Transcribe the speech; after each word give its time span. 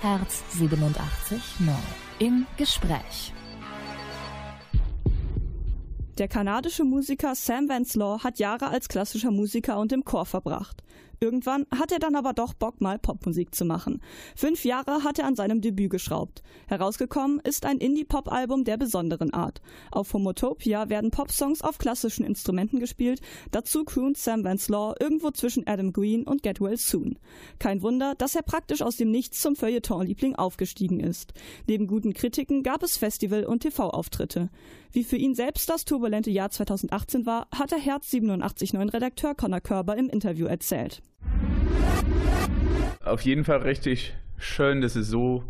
Herz 0.00 0.44
87 0.50 1.60
neu. 1.60 1.72
Im 2.18 2.46
Gespräch. 2.58 3.32
Der 6.18 6.28
kanadische 6.28 6.84
Musiker 6.84 7.34
Sam 7.34 7.70
Venslaw 7.70 8.22
hat 8.22 8.38
Jahre 8.38 8.68
als 8.68 8.88
klassischer 8.88 9.30
Musiker 9.30 9.78
und 9.78 9.92
im 9.92 10.04
Chor 10.04 10.26
verbracht. 10.26 10.82
Irgendwann 11.20 11.66
hat 11.74 11.92
er 11.92 11.98
dann 11.98 12.14
aber 12.14 12.32
doch 12.32 12.54
Bock, 12.54 12.80
mal 12.80 12.98
Popmusik 12.98 13.54
zu 13.54 13.64
machen. 13.64 14.02
Fünf 14.34 14.64
Jahre 14.64 15.02
hat 15.04 15.18
er 15.18 15.26
an 15.26 15.36
seinem 15.36 15.60
Debüt 15.60 15.90
geschraubt. 15.90 16.42
Herausgekommen 16.66 17.40
ist 17.40 17.64
ein 17.64 17.78
Indie-Pop-Album 17.78 18.64
der 18.64 18.76
besonderen 18.76 19.32
Art. 19.32 19.62
Auf 19.90 20.12
Homotopia 20.12 20.88
werden 20.88 21.10
Popsongs 21.10 21.62
auf 21.62 21.78
klassischen 21.78 22.24
Instrumenten 22.24 22.80
gespielt. 22.80 23.20
Dazu 23.50 23.84
croont 23.84 24.16
Sam 24.16 24.44
Venslaw 24.44 24.94
irgendwo 25.00 25.30
zwischen 25.30 25.66
Adam 25.66 25.92
Green 25.92 26.24
und 26.24 26.42
Get 26.42 26.60
Well 26.60 26.76
Soon. 26.76 27.18
Kein 27.58 27.82
Wunder, 27.82 28.14
dass 28.16 28.34
er 28.34 28.42
praktisch 28.42 28.82
aus 28.82 28.96
dem 28.96 29.10
Nichts 29.10 29.40
zum 29.40 29.56
Feuilleton-Liebling 29.56 30.34
aufgestiegen 30.34 31.00
ist. 31.00 31.32
Neben 31.66 31.86
guten 31.86 32.12
Kritiken 32.12 32.62
gab 32.62 32.82
es 32.82 32.96
Festival- 32.96 33.44
und 33.44 33.60
TV-Auftritte. 33.60 34.50
Wie 34.92 35.04
für 35.04 35.16
ihn 35.16 35.34
selbst 35.34 35.68
das 35.68 35.84
turbulente 35.84 36.30
Jahr 36.30 36.50
2018 36.50 37.26
war, 37.26 37.48
hat 37.54 37.70
der 37.70 37.78
Herz 37.78 38.10
87.9 38.12 38.92
Redakteur 38.92 39.34
Connor 39.34 39.60
Körber 39.60 39.96
im 39.96 40.08
Interview 40.08 40.46
erzählt. 40.46 41.02
Auf 43.04 43.22
jeden 43.22 43.44
Fall 43.44 43.58
richtig 43.58 44.14
schön, 44.36 44.80
dass 44.80 44.96
es 44.96 45.08
so 45.08 45.44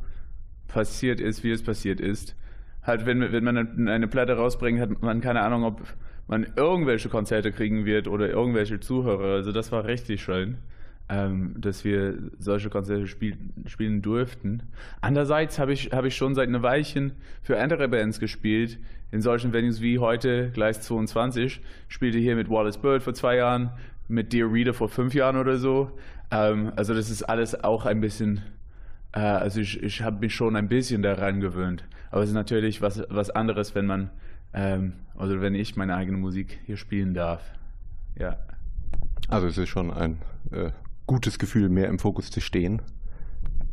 passiert 0.69 1.21
ist, 1.21 1.43
wie 1.43 1.51
es 1.51 1.63
passiert 1.63 2.01
ist. 2.01 2.37
Halt, 2.83 3.07
wenn, 3.07 3.33
wenn 3.33 3.45
man 3.45 3.89
eine 3.89 4.07
Platte 4.09 4.37
rausbringt, 4.37 4.79
hat 4.79 5.03
man 5.03 5.21
keine 5.21 5.41
Ahnung, 5.41 5.65
ob 5.65 5.83
man 6.29 6.47
irgendwelche 6.57 7.09
Konzerte 7.09 7.53
kriegen 7.53 7.85
wird 7.85 8.09
oder 8.09 8.29
irgendwelche 8.29 8.81
Zuhörer. 8.81 9.35
Also 9.35 9.53
das 9.53 9.73
war 9.73 9.85
richtig 9.85 10.23
schön, 10.23 10.59
ähm, 11.09 11.55
dass 11.59 11.85
wir 11.85 12.19
solche 12.39 12.69
Konzerte 12.69 13.07
spiel, 13.07 13.37
spielen 13.67 14.03
durften. 14.03 14.63
Andererseits 15.01 15.59
habe 15.59 15.73
ich, 15.73 15.93
hab 15.93 16.05
ich 16.05 16.17
schon 16.17 16.35
seit 16.35 16.49
einer 16.49 16.63
Weilchen 16.63 17.13
für 17.43 17.59
andere 17.59 17.89
Bands 17.89 18.21
gespielt, 18.21 18.79
in 19.13 19.21
solchen 19.23 19.53
Venues 19.53 19.81
wie 19.81 19.99
heute, 19.99 20.51
Gleis 20.51 20.81
22. 20.83 21.61
Spielte 21.89 22.19
hier 22.19 22.35
mit 22.35 22.51
Wallace 22.51 22.79
Bird 22.79 23.03
vor 23.03 23.15
zwei 23.15 23.37
Jahren, 23.37 23.71
mit 24.09 24.33
Dear 24.33 24.53
Reader 24.53 24.75
vor 24.75 24.89
fünf 24.89 25.15
Jahren 25.15 25.37
oder 25.37 25.59
so. 25.59 25.91
Ähm, 26.31 26.73
also 26.77 26.95
das 26.95 27.11
ist 27.11 27.23
alles 27.23 27.63
auch 27.63 27.87
ein 27.87 28.01
bisschen, 28.01 28.43
äh, 29.13 29.21
also 29.21 29.61
ich, 29.61 29.83
ich 29.83 30.03
habe 30.03 30.21
mich 30.21 30.35
schon 30.35 30.57
ein 30.57 30.69
bisschen 30.69 31.03
daran 31.03 31.41
gewöhnt. 31.41 31.85
Aber 32.11 32.23
es 32.23 32.29
ist 32.29 32.35
natürlich 32.35 32.83
was, 32.83 33.03
was 33.09 33.31
anderes, 33.31 33.75
wenn 33.75 33.87
man, 33.87 34.11
ähm, 34.55 34.95
also 35.17 35.41
wenn 35.41 35.55
ich 35.55 35.77
meine 35.77 35.97
eigene 35.97 36.19
Musik 36.19 36.59
hier 36.67 36.77
spielen 36.77 37.15
darf. 37.15 37.43
Ja. 38.19 38.39
Also 39.29 39.47
es 39.47 39.59
ist 39.59 39.69
schon 39.69 39.91
ein 39.91 40.19
äh, 40.53 40.71
gutes 41.07 41.39
Gefühl, 41.39 41.69
mehr 41.69 41.89
im 41.89 41.99
Fokus 41.99 42.31
zu 42.31 42.41
stehen. 42.41 42.83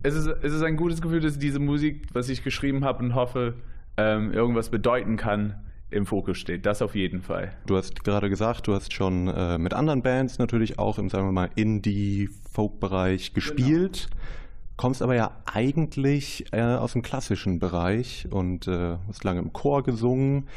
Es 0.01 0.15
ist, 0.15 0.27
es 0.27 0.53
ist 0.53 0.63
ein 0.63 0.75
gutes 0.75 1.01
Gefühl, 1.01 1.21
dass 1.21 1.37
diese 1.37 1.59
Musik, 1.59 2.07
was 2.13 2.27
ich 2.29 2.43
geschrieben 2.43 2.83
habe 2.83 3.03
und 3.03 3.15
hoffe, 3.15 3.55
ähm, 3.95 4.31
irgendwas 4.31 4.69
bedeuten 4.69 5.15
kann, 5.17 5.55
im 5.93 6.05
Fokus 6.05 6.37
steht. 6.37 6.65
Das 6.65 6.81
auf 6.81 6.95
jeden 6.95 7.21
Fall. 7.21 7.53
Du 7.65 7.77
hast 7.77 8.03
gerade 8.03 8.29
gesagt, 8.29 8.67
du 8.67 8.73
hast 8.73 8.93
schon 8.93 9.27
äh, 9.27 9.57
mit 9.57 9.73
anderen 9.73 10.01
Bands 10.01 10.39
natürlich 10.39 10.79
auch 10.79 10.97
im, 10.97 11.09
sagen 11.09 11.27
wir 11.27 11.31
mal, 11.31 11.49
Indie-Folk-Bereich 11.55 13.33
gespielt. 13.33 14.07
Genau. 14.09 14.21
Kommst 14.75 15.01
aber 15.01 15.15
ja 15.15 15.31
eigentlich 15.45 16.45
äh, 16.51 16.61
aus 16.61 16.93
dem 16.93 17.03
klassischen 17.03 17.59
Bereich 17.59 18.27
und 18.31 18.67
äh, 18.67 18.97
hast 19.07 19.23
lange 19.23 19.39
im 19.39 19.53
Chor 19.53 19.83
gesungen. 19.83 20.47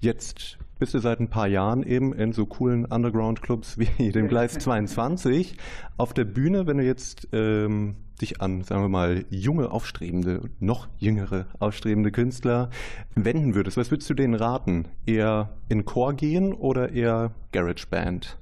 Jetzt 0.00 0.58
bist 0.78 0.94
du 0.94 0.98
seit 0.98 1.20
ein 1.20 1.28
paar 1.28 1.46
Jahren 1.46 1.82
eben 1.82 2.12
in 2.12 2.32
so 2.32 2.46
coolen 2.46 2.84
Underground-Clubs 2.84 3.78
wie 3.78 4.10
dem 4.12 4.28
Gleis 4.28 4.54
22 4.58 5.56
auf 5.96 6.12
der 6.12 6.24
Bühne. 6.24 6.66
Wenn 6.66 6.78
du 6.78 6.84
jetzt 6.84 7.28
ähm, 7.32 7.96
dich 8.20 8.40
an, 8.40 8.62
sagen 8.62 8.82
wir 8.82 8.88
mal, 8.88 9.24
junge, 9.30 9.70
aufstrebende, 9.70 10.42
noch 10.60 10.88
jüngere, 10.98 11.46
aufstrebende 11.58 12.10
Künstler 12.10 12.70
wenden 13.14 13.54
würdest, 13.54 13.76
was 13.76 13.90
würdest 13.90 14.08
du 14.10 14.14
denen 14.14 14.34
raten? 14.34 14.86
Eher 15.06 15.56
in 15.68 15.84
Chor 15.84 16.14
gehen 16.14 16.52
oder 16.52 16.92
eher 16.92 17.32
Garage 17.52 17.86
Band? 17.88 18.38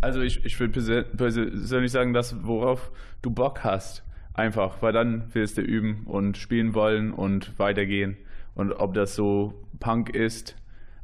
Also 0.00 0.20
ich, 0.20 0.44
ich 0.44 0.58
würde 0.60 1.04
persönlich 1.16 1.92
sagen, 1.92 2.12
das, 2.12 2.44
worauf 2.44 2.92
du 3.22 3.30
Bock 3.30 3.64
hast. 3.64 4.04
Einfach, 4.32 4.80
weil 4.82 4.92
dann 4.92 5.24
willst 5.32 5.58
du 5.58 5.62
üben 5.62 6.04
und 6.04 6.36
spielen 6.36 6.72
wollen 6.74 7.12
und 7.12 7.58
weitergehen. 7.58 8.16
Und 8.54 8.72
ob 8.72 8.94
das 8.94 9.16
so 9.16 9.54
Punk 9.80 10.10
ist, 10.10 10.54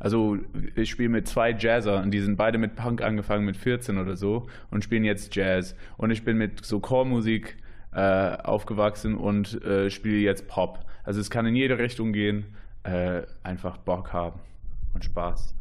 also 0.04 0.36
ich 0.74 0.90
spiele 0.90 1.08
mit 1.08 1.26
zwei 1.26 1.52
Jazzer 1.52 2.02
und 2.02 2.10
die 2.10 2.20
sind 2.20 2.36
beide 2.36 2.58
mit 2.58 2.76
Punk 2.76 3.00
angefangen 3.00 3.46
mit 3.46 3.56
14 3.56 3.96
oder 3.96 4.18
so 4.18 4.48
und 4.70 4.84
spielen 4.84 5.02
jetzt 5.02 5.34
Jazz. 5.34 5.74
Und 5.96 6.10
ich 6.10 6.24
bin 6.24 6.36
mit 6.36 6.62
so 6.62 6.78
Chormusik 6.78 7.56
äh, 7.90 8.36
aufgewachsen 8.36 9.14
und 9.14 9.64
äh, 9.64 9.88
spiele 9.88 10.18
jetzt 10.18 10.46
Pop. 10.46 10.84
Also 11.04 11.22
es 11.22 11.30
kann 11.30 11.46
in 11.46 11.56
jede 11.56 11.78
Richtung 11.78 12.12
gehen, 12.12 12.44
äh, 12.82 13.22
einfach 13.42 13.78
Bock 13.78 14.12
haben 14.12 14.40
und 14.92 15.06
Spaß. 15.06 15.54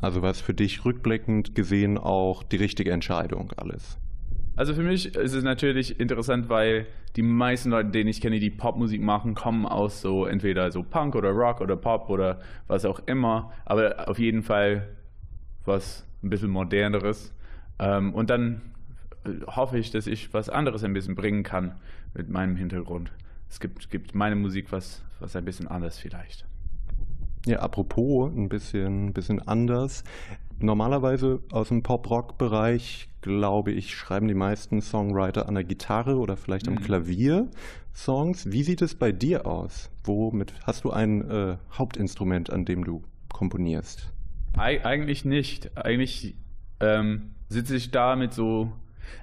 Also 0.00 0.22
war 0.22 0.30
es 0.30 0.40
für 0.40 0.54
dich 0.54 0.86
rückblickend 0.86 1.54
gesehen 1.54 1.98
auch 1.98 2.42
die 2.42 2.56
richtige 2.56 2.92
Entscheidung 2.92 3.52
alles? 3.58 3.98
Also 4.54 4.74
für 4.74 4.82
mich 4.82 5.14
ist 5.14 5.32
es 5.32 5.42
natürlich 5.42 5.98
interessant, 5.98 6.48
weil 6.48 6.86
die 7.16 7.22
meisten 7.22 7.70
Leute, 7.70 7.90
denen 7.90 8.08
ich 8.08 8.20
kenne, 8.20 8.38
die 8.38 8.50
Popmusik 8.50 9.00
machen, 9.00 9.34
kommen 9.34 9.66
aus 9.66 10.00
so 10.00 10.26
entweder 10.26 10.70
so 10.70 10.82
Punk 10.82 11.14
oder 11.14 11.30
Rock 11.30 11.60
oder 11.60 11.76
Pop 11.76 12.10
oder 12.10 12.40
was 12.66 12.84
auch 12.84 13.00
immer, 13.06 13.52
aber 13.64 14.08
auf 14.08 14.18
jeden 14.18 14.42
Fall 14.42 14.88
was 15.64 16.06
ein 16.22 16.30
bisschen 16.30 16.50
moderneres. 16.50 17.34
Ähm, 17.78 18.14
und 18.14 18.30
dann 18.30 18.60
hoffe 19.46 19.78
ich, 19.78 19.90
dass 19.90 20.06
ich 20.06 20.32
was 20.34 20.48
anderes 20.48 20.84
ein 20.84 20.92
bisschen 20.92 21.14
bringen 21.14 21.42
kann 21.42 21.76
mit 22.14 22.28
meinem 22.28 22.56
Hintergrund. 22.56 23.12
Es 23.48 23.60
gibt, 23.60 23.90
gibt 23.90 24.14
meine 24.14 24.36
Musik 24.36 24.72
was, 24.72 25.02
was 25.20 25.36
ein 25.36 25.44
bisschen 25.44 25.68
anders 25.68 25.98
vielleicht. 25.98 26.46
Ja, 27.46 27.58
apropos 27.58 28.32
ein 28.32 28.48
bisschen, 28.48 29.12
bisschen 29.12 29.40
anders. 29.46 30.04
Normalerweise 30.58 31.40
aus 31.50 31.68
dem 31.68 31.82
Pop-Rock-Bereich, 31.82 33.08
glaube 33.22 33.72
ich, 33.72 33.94
schreiben 33.94 34.28
die 34.28 34.34
meisten 34.34 34.82
Songwriter 34.82 35.48
an 35.48 35.54
der 35.54 35.64
Gitarre 35.64 36.18
oder 36.18 36.36
vielleicht 36.36 36.68
am 36.68 36.74
mhm. 36.74 36.82
Klavier 36.82 37.48
Songs. 37.94 38.52
Wie 38.52 38.62
sieht 38.62 38.82
es 38.82 38.94
bei 38.94 39.12
dir 39.12 39.46
aus? 39.46 39.90
Womit 40.04 40.54
hast 40.64 40.84
du 40.84 40.90
ein 40.90 41.30
äh, 41.30 41.56
Hauptinstrument, 41.72 42.50
an 42.50 42.64
dem 42.64 42.84
du 42.84 43.02
komponierst? 43.32 44.12
Eig 44.56 44.84
eigentlich 44.84 45.24
nicht. 45.24 45.76
Eigentlich 45.78 46.34
ähm, 46.80 47.30
sitze 47.48 47.76
ich 47.76 47.90
da 47.90 48.16
mit 48.16 48.34
so 48.34 48.72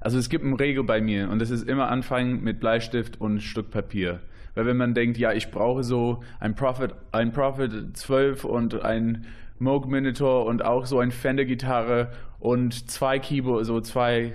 also 0.02 0.18
es 0.18 0.30
gibt 0.30 0.46
eine 0.46 0.60
Regel 0.60 0.84
bei 0.84 1.02
mir 1.02 1.30
und 1.30 1.40
das 1.40 1.50
ist 1.50 1.68
immer 1.68 1.90
anfangen 1.90 2.44
mit 2.44 2.60
Bleistift 2.60 3.20
und 3.20 3.42
Stück 3.42 3.72
Papier. 3.72 4.20
Weil 4.56 4.66
wenn 4.66 4.78
man 4.78 4.94
denkt, 4.94 5.18
ja, 5.18 5.32
ich 5.32 5.52
brauche 5.52 5.84
so 5.84 6.24
ein 6.40 6.56
Prophet, 6.56 6.94
ein 7.12 7.32
Prophet 7.32 7.96
12 7.96 8.46
und 8.46 8.84
ein 8.84 9.26
Moog 9.60 9.88
Minotaur 9.88 10.46
und 10.46 10.64
auch 10.64 10.86
so 10.86 11.00
ein 11.00 11.12
Fender 11.12 11.46
Gitarre 11.46 12.12
und 12.40 12.90
zwei 12.90 13.20
Keyboard, 13.20 13.66
so 13.66 13.82
zwei 13.82 14.34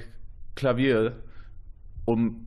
Klavier, 0.55 1.17
um 2.05 2.47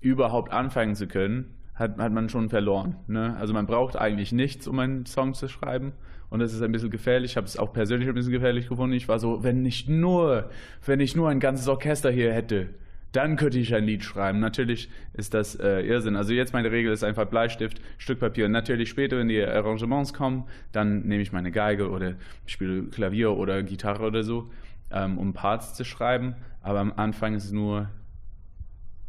überhaupt 0.00 0.52
anfangen 0.52 0.94
zu 0.94 1.06
können, 1.06 1.54
hat, 1.74 1.98
hat 1.98 2.12
man 2.12 2.28
schon 2.28 2.48
verloren. 2.48 2.96
Ne? 3.06 3.36
Also 3.38 3.54
man 3.54 3.66
braucht 3.66 3.96
eigentlich 3.96 4.32
nichts, 4.32 4.66
um 4.66 4.78
einen 4.78 5.06
Song 5.06 5.34
zu 5.34 5.48
schreiben. 5.48 5.92
Und 6.28 6.40
das 6.40 6.52
ist 6.52 6.62
ein 6.62 6.72
bisschen 6.72 6.90
gefährlich. 6.90 7.32
Ich 7.32 7.36
habe 7.36 7.46
es 7.46 7.58
auch 7.58 7.72
persönlich 7.72 8.08
ein 8.08 8.14
bisschen 8.14 8.32
gefährlich 8.32 8.68
gefunden. 8.68 8.94
Ich 8.96 9.08
war 9.08 9.18
so, 9.18 9.42
wenn 9.42 9.64
ich 9.64 9.88
nur, 9.88 10.50
wenn 10.84 11.00
ich 11.00 11.14
nur 11.14 11.28
ein 11.28 11.40
ganzes 11.40 11.68
Orchester 11.68 12.10
hier 12.10 12.32
hätte, 12.32 12.70
dann 13.12 13.36
könnte 13.36 13.58
ich 13.58 13.74
ein 13.74 13.84
Lied 13.84 14.02
schreiben. 14.02 14.40
Natürlich 14.40 14.88
ist 15.12 15.34
das 15.34 15.54
äh, 15.54 15.80
Irrsinn. 15.82 16.16
Also 16.16 16.32
jetzt 16.32 16.54
meine 16.54 16.72
Regel 16.72 16.92
ist 16.92 17.04
einfach 17.04 17.26
Bleistift, 17.26 17.80
Stück 17.98 18.18
Papier. 18.18 18.46
Und 18.46 18.52
natürlich 18.52 18.88
später, 18.88 19.18
wenn 19.18 19.28
die 19.28 19.42
Arrangements 19.42 20.14
kommen, 20.14 20.44
dann 20.72 21.02
nehme 21.02 21.22
ich 21.22 21.32
meine 21.32 21.52
Geige 21.52 21.90
oder 21.90 22.14
spiele 22.46 22.84
Klavier 22.84 23.32
oder 23.32 23.62
Gitarre 23.62 24.06
oder 24.06 24.22
so, 24.22 24.50
ähm, 24.92 25.18
um 25.18 25.32
Parts 25.32 25.74
zu 25.74 25.84
schreiben. 25.84 26.34
Aber 26.60 26.80
am 26.80 26.92
Anfang 26.96 27.34
ist 27.34 27.44
es 27.44 27.52
nur 27.52 27.88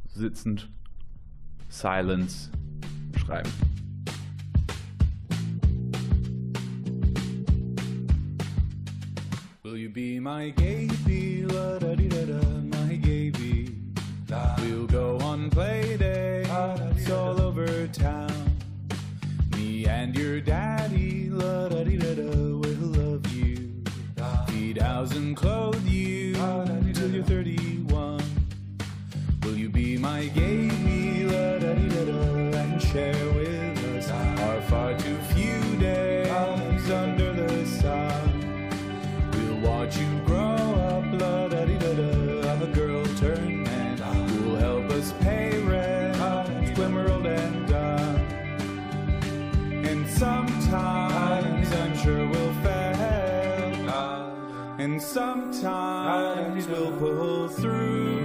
sitzend, 0.08 0.70
Silence 1.70 2.52
schreiben. 3.18 3.52
Will 9.64 9.78
you 9.78 9.90
be 9.90 10.20
my 10.20 10.52
gay 10.52 10.88
la 11.48 11.80
da 11.80 11.96
dee 11.96 12.10
da 12.10 12.26
da, 12.26 12.40
my 12.62 12.96
gay 12.98 13.32
We'll 14.60 14.88
go 14.88 15.18
on 15.20 15.50
play 15.50 15.98
dates 15.98 17.10
all 17.10 17.40
over 17.40 17.88
town. 17.88 18.58
Me 19.56 19.86
and 19.86 20.16
your 20.18 20.42
daddy, 20.42 21.30
la 21.30 21.70
da 21.70 21.84
dee 21.84 21.98
da 21.98 22.14
da. 22.16 22.53
House 24.78 25.16
and 25.16 25.36
clothe 25.36 25.86
you 25.86 26.36
ah, 26.40 26.66
till 26.94 27.12
you're 27.12 27.24
31. 27.24 28.22
Will 29.44 29.58
you 29.58 29.70
be 29.70 29.98
my 29.98 30.26
gay 30.28 30.63
sometimes 55.14 56.68
we'll 56.68 56.92
pull 56.98 57.48
through. 57.48 58.23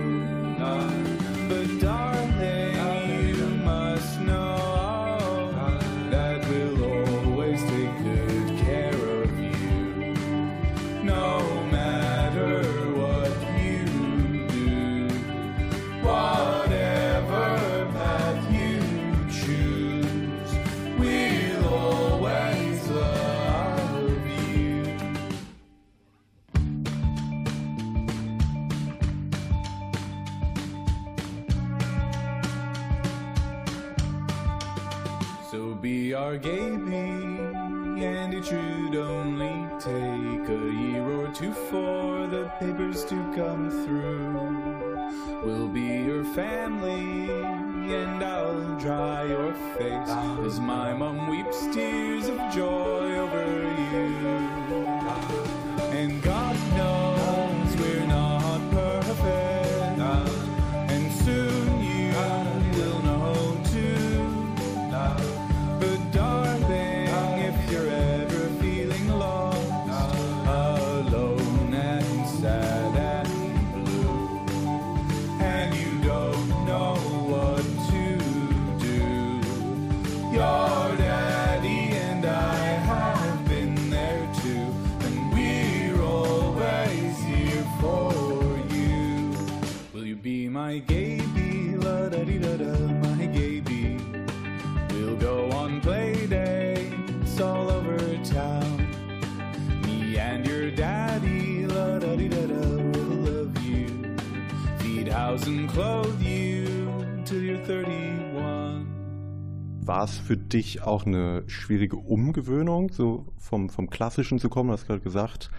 War 109.98 110.04
es 110.04 110.16
für 110.16 110.36
dich 110.36 110.80
auch 110.82 111.06
eine 111.06 111.42
schwierige 111.48 111.96
Umgewöhnung, 111.96 112.88
so 112.92 113.26
vom, 113.36 113.68
vom 113.68 113.90
Klassischen 113.90 114.38
zu 114.38 114.48
kommen? 114.48 114.68
Du 114.68 114.74
hast 114.74 114.86
gerade 114.86 115.00
gesagt, 115.00 115.50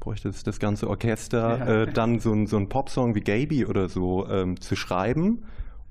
bräuchte 0.00 0.28
es 0.28 0.42
das 0.42 0.58
ganze 0.58 0.90
Orchester, 0.90 1.58
Ja. 1.58 1.82
äh, 1.82 1.92
dann 1.92 2.18
so 2.18 2.32
ein, 2.32 2.48
so 2.48 2.56
ein 2.56 2.68
Popsong 2.68 3.14
wie 3.14 3.20
Gaby 3.20 3.66
oder 3.66 3.88
so 3.88 4.28
ähm, 4.28 4.60
zu 4.60 4.74
schreiben? 4.74 5.44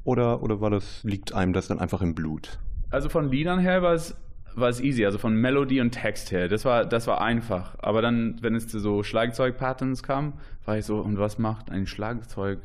Oder, 0.03 0.43
oder 0.43 0.59
war 0.59 0.69
das, 0.69 1.01
liegt 1.05 1.33
einem 1.33 1.53
das 1.53 1.69
dann 1.69 1.79
einfach 1.79 2.01
im 2.01 2.13
Blut? 2.13 2.59
Also 2.89 3.07
von 3.07 3.31
Liedern 3.31 3.59
her 3.59 3.81
war 3.81 3.93
es, 3.93 4.17
war 4.53 4.67
es 4.67 4.81
easy, 4.81 5.05
also 5.05 5.17
von 5.17 5.33
Melodie 5.37 5.79
und 5.79 5.91
Text 5.91 6.29
her. 6.33 6.49
Das 6.49 6.65
war, 6.65 6.83
das 6.83 7.07
war 7.07 7.21
einfach. 7.21 7.77
Aber 7.79 8.01
dann, 8.01 8.37
wenn 8.41 8.53
es 8.53 8.67
zu 8.67 8.81
so 8.81 9.03
Schlagzeug-Patterns 9.03 10.03
kam, 10.03 10.33
war 10.65 10.77
ich 10.77 10.83
so, 10.85 10.99
und 10.99 11.19
was 11.19 11.37
macht 11.39 11.71
ein 11.71 11.87
Schlagzeug 11.87 12.59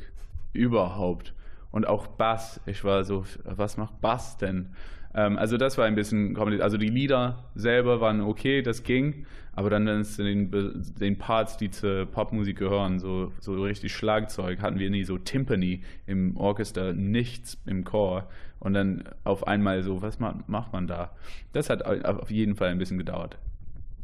überhaupt? 0.52 1.32
Und 1.70 1.86
auch 1.86 2.08
Bass. 2.08 2.60
Ich 2.66 2.82
war 2.82 3.04
so, 3.04 3.24
was 3.44 3.76
macht 3.76 4.00
Bass 4.00 4.36
denn? 4.36 4.70
Ähm, 5.14 5.38
also 5.38 5.56
das 5.56 5.78
war 5.78 5.86
ein 5.86 5.94
bisschen 5.94 6.34
kompliziert. 6.34 6.62
Also 6.62 6.76
die 6.76 6.88
Lieder 6.88 7.44
selber 7.54 8.00
waren 8.00 8.20
okay, 8.20 8.62
das 8.62 8.82
ging. 8.82 9.26
Aber 9.52 9.70
dann, 9.70 9.88
es 9.88 10.14
zu 10.14 10.22
den, 10.22 10.52
den 11.00 11.18
Parts, 11.18 11.56
die 11.56 11.70
zur 11.70 12.06
Popmusik 12.06 12.58
gehören, 12.58 13.00
so, 13.00 13.32
so 13.40 13.60
richtig 13.60 13.92
Schlagzeug, 13.92 14.62
hatten 14.62 14.78
wir 14.78 14.88
nie 14.88 15.02
so 15.02 15.18
Timpani 15.18 15.80
im 16.06 16.36
Orchester, 16.36 16.92
nichts 16.92 17.58
im 17.66 17.82
Chor. 17.82 18.28
Und 18.60 18.74
dann 18.74 19.02
auf 19.24 19.48
einmal 19.48 19.82
so, 19.82 20.00
was 20.00 20.20
ma- 20.20 20.38
macht 20.46 20.72
man 20.72 20.86
da? 20.86 21.10
Das 21.52 21.70
hat 21.70 21.84
auf 21.84 22.30
jeden 22.30 22.54
Fall 22.54 22.68
ein 22.68 22.78
bisschen 22.78 22.98
gedauert. 22.98 23.36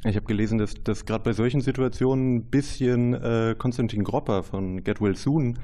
Ich 0.07 0.17
habe 0.17 0.27
gelesen, 0.27 0.59
dass, 0.59 0.75
dass 0.83 1.07
gerade 1.07 1.23
bei 1.25 1.33
solchen 1.33 1.61
Situationen 1.61 2.37
ein 2.37 2.45
bisschen 2.45 3.15
äh, 3.15 3.55
Konstantin 3.57 4.03
Gropper 4.05 4.43
von 4.43 4.83
Get 4.83 5.01
Well 5.01 5.17
Soon 5.17 5.57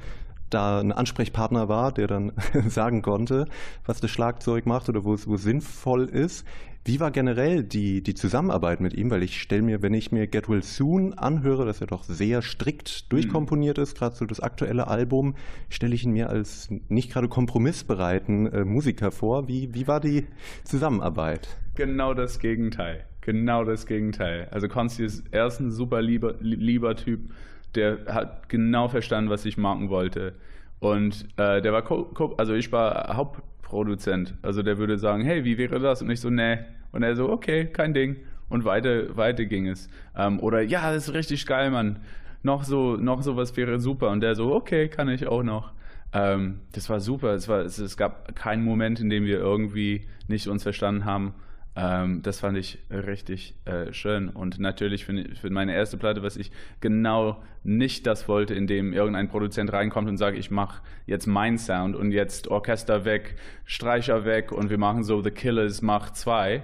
da 0.51 0.81
ein 0.81 0.93
Ansprechpartner 0.93 1.69
war, 1.69 1.93
der 1.93 2.07
dann 2.07 2.33
sagen 2.69 3.03
konnte, 3.03 3.47
was 3.85 4.01
das 4.01 4.11
Schlagzeug 4.11 4.67
macht 4.67 4.89
oder 4.89 5.05
wo 5.05 5.15
es, 5.15 5.27
wo 5.27 5.37
sinnvoll 5.37 6.05
ist. 6.05 6.47
Wie 6.83 6.99
war 6.99 7.11
generell 7.11 7.63
die, 7.63 8.03
die 8.03 8.15
Zusammenarbeit 8.15 8.81
mit 8.81 8.95
ihm? 8.95 9.11
Weil 9.11 9.23
ich 9.23 9.41
stelle 9.41 9.61
mir, 9.61 9.83
wenn 9.83 9.93
ich 9.93 10.13
mir 10.13 10.27
Get 10.27 10.49
Well 10.49 10.63
Soon 10.63 11.13
anhöre, 11.13 11.67
dass 11.67 11.83
er 11.83 11.87
doch 11.87 12.05
sehr 12.05 12.41
strikt 12.41 13.13
durchkomponiert 13.13 13.77
ist, 13.77 13.99
gerade 13.99 14.17
so 14.17 14.25
das 14.25 14.41
aktuelle 14.41 14.89
Album, 14.89 15.35
stelle 15.69 15.95
ich 15.95 16.05
ihn 16.05 16.13
mir 16.13 16.31
als 16.31 16.69
nicht 16.89 17.13
gerade 17.13 17.29
kompromissbereiten 17.29 18.47
äh, 18.47 18.65
Musiker 18.65 19.13
vor. 19.13 19.47
Wie, 19.47 19.75
wie 19.75 19.87
war 19.89 20.01
die 20.01 20.27
Zusammenarbeit? 20.65 21.49
Genau 21.75 22.15
das 22.15 22.39
Gegenteil. 22.39 23.05
Genau 23.21 23.65
das 23.65 23.87
Gegenteil. 23.87 24.49
Also 24.51 24.67
Konsti 24.67 25.05
ist 25.05 25.25
erst 25.33 25.61
ein 25.61 25.71
super 25.71 26.01
lieber, 26.01 26.37
lieber 26.41 26.97
Typ, 26.97 27.31
der 27.75 27.99
hat 28.07 28.49
genau 28.49 28.89
verstanden, 28.89 29.31
was 29.31 29.45
ich 29.45 29.57
machen 29.57 29.89
wollte. 29.89 30.35
Und 30.81 31.27
äh, 31.37 31.61
der 31.61 31.73
war, 31.73 31.83
co 31.83 32.05
co 32.05 32.35
also 32.37 32.55
ich 32.55 32.73
war 32.73 33.17
Hauptproduzent. 33.17 34.35
Also 34.43 34.63
der 34.63 34.79
würde 34.79 34.99
sagen, 34.99 35.23
hey, 35.23 35.45
wie 35.45 35.59
wäre 35.59 35.79
das? 35.79 36.03
Und 36.03 36.11
ich 36.11 36.21
so, 36.21 36.31
nee. 36.31 36.59
Und 36.93 37.03
er 37.03 37.15
so, 37.15 37.31
okay, 37.31 37.67
kein 37.67 37.95
Ding. 37.95 38.17
Und 38.49 38.65
weiter, 38.65 39.17
weiter 39.17 39.45
ging 39.45 39.69
es. 39.69 39.89
Ähm, 40.17 40.41
oder 40.41 40.61
ja, 40.61 40.93
das 40.93 41.09
ist 41.09 41.15
richtig 41.15 41.47
geil, 41.47 41.71
Mann. 41.71 42.01
Noch 42.43 42.65
so, 42.65 42.97
noch 42.97 43.23
sowas 43.23 43.57
wäre 43.57 43.79
super. 43.79 44.11
Und 44.11 44.23
der 44.23 44.35
so, 44.35 44.53
okay, 44.55 44.89
kann 44.89 45.09
ich 45.09 45.27
auch 45.27 45.43
noch. 45.43 45.73
Ähm, 46.13 46.61
das 46.73 46.89
war 46.91 46.99
super. 46.99 47.35
Es, 47.35 47.49
war, 47.49 47.61
es, 47.61 47.79
es 47.79 47.97
gab 47.97 48.35
keinen 48.35 48.65
Moment, 48.65 49.01
in 49.01 49.11
dem 49.11 49.25
wir 49.25 49.39
irgendwie 49.39 50.07
nicht 50.27 50.49
uns 50.49 50.63
verstanden 50.63 51.05
haben. 51.05 51.35
Ähm, 51.77 52.23
das 52.23 52.41
fand 52.41 52.59
ich 52.59 52.79
richtig 52.91 53.55
äh, 53.65 53.93
schön. 53.93 54.29
Und 54.29 54.59
natürlich 54.59 55.05
für, 55.05 55.25
für 55.35 55.51
meine 55.51 55.75
erste 55.75 55.97
Platte, 55.97 56.23
was 56.23 56.37
ich 56.37 56.51
genau 56.81 57.43
nicht 57.63 58.07
das 58.07 58.29
wollte, 58.29 58.55
in 58.55 58.67
dem 58.67 58.93
irgendein 58.93 59.29
Produzent 59.29 59.73
reinkommt 59.73 60.09
und 60.09 60.17
sagt, 60.17 60.37
ich 60.37 60.51
mache 60.51 60.83
jetzt 61.07 61.27
mein 61.27 61.59
Sound 61.59 61.95
und 61.95 62.13
jetzt 62.13 62.49
Orchester 62.49 63.05
weg, 63.05 63.37
Streicher 63.65 64.25
weg 64.25 64.53
und 64.53 64.71
wir 64.71 64.79
machen 64.79 65.05
so 65.05 65.23
The 65.23 65.31
Killers 65.31 65.83
Mach 65.83 66.11
2. 66.11 66.63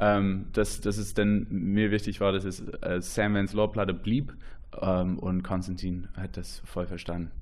Ähm, 0.00 0.46
dass, 0.52 0.80
dass 0.80 0.96
es 0.96 1.14
denn 1.14 1.48
mir 1.50 1.90
wichtig 1.90 2.20
war, 2.20 2.30
dass 2.30 2.44
es 2.44 2.60
äh, 2.82 3.00
Sam 3.00 3.34
Vance 3.34 3.56
Law 3.56 3.66
Platte 3.66 3.92
blieb 3.92 4.32
ähm, 4.80 5.18
und 5.18 5.42
Konstantin 5.42 6.06
hat 6.14 6.36
das 6.36 6.62
voll 6.64 6.86
verstanden. 6.86 7.32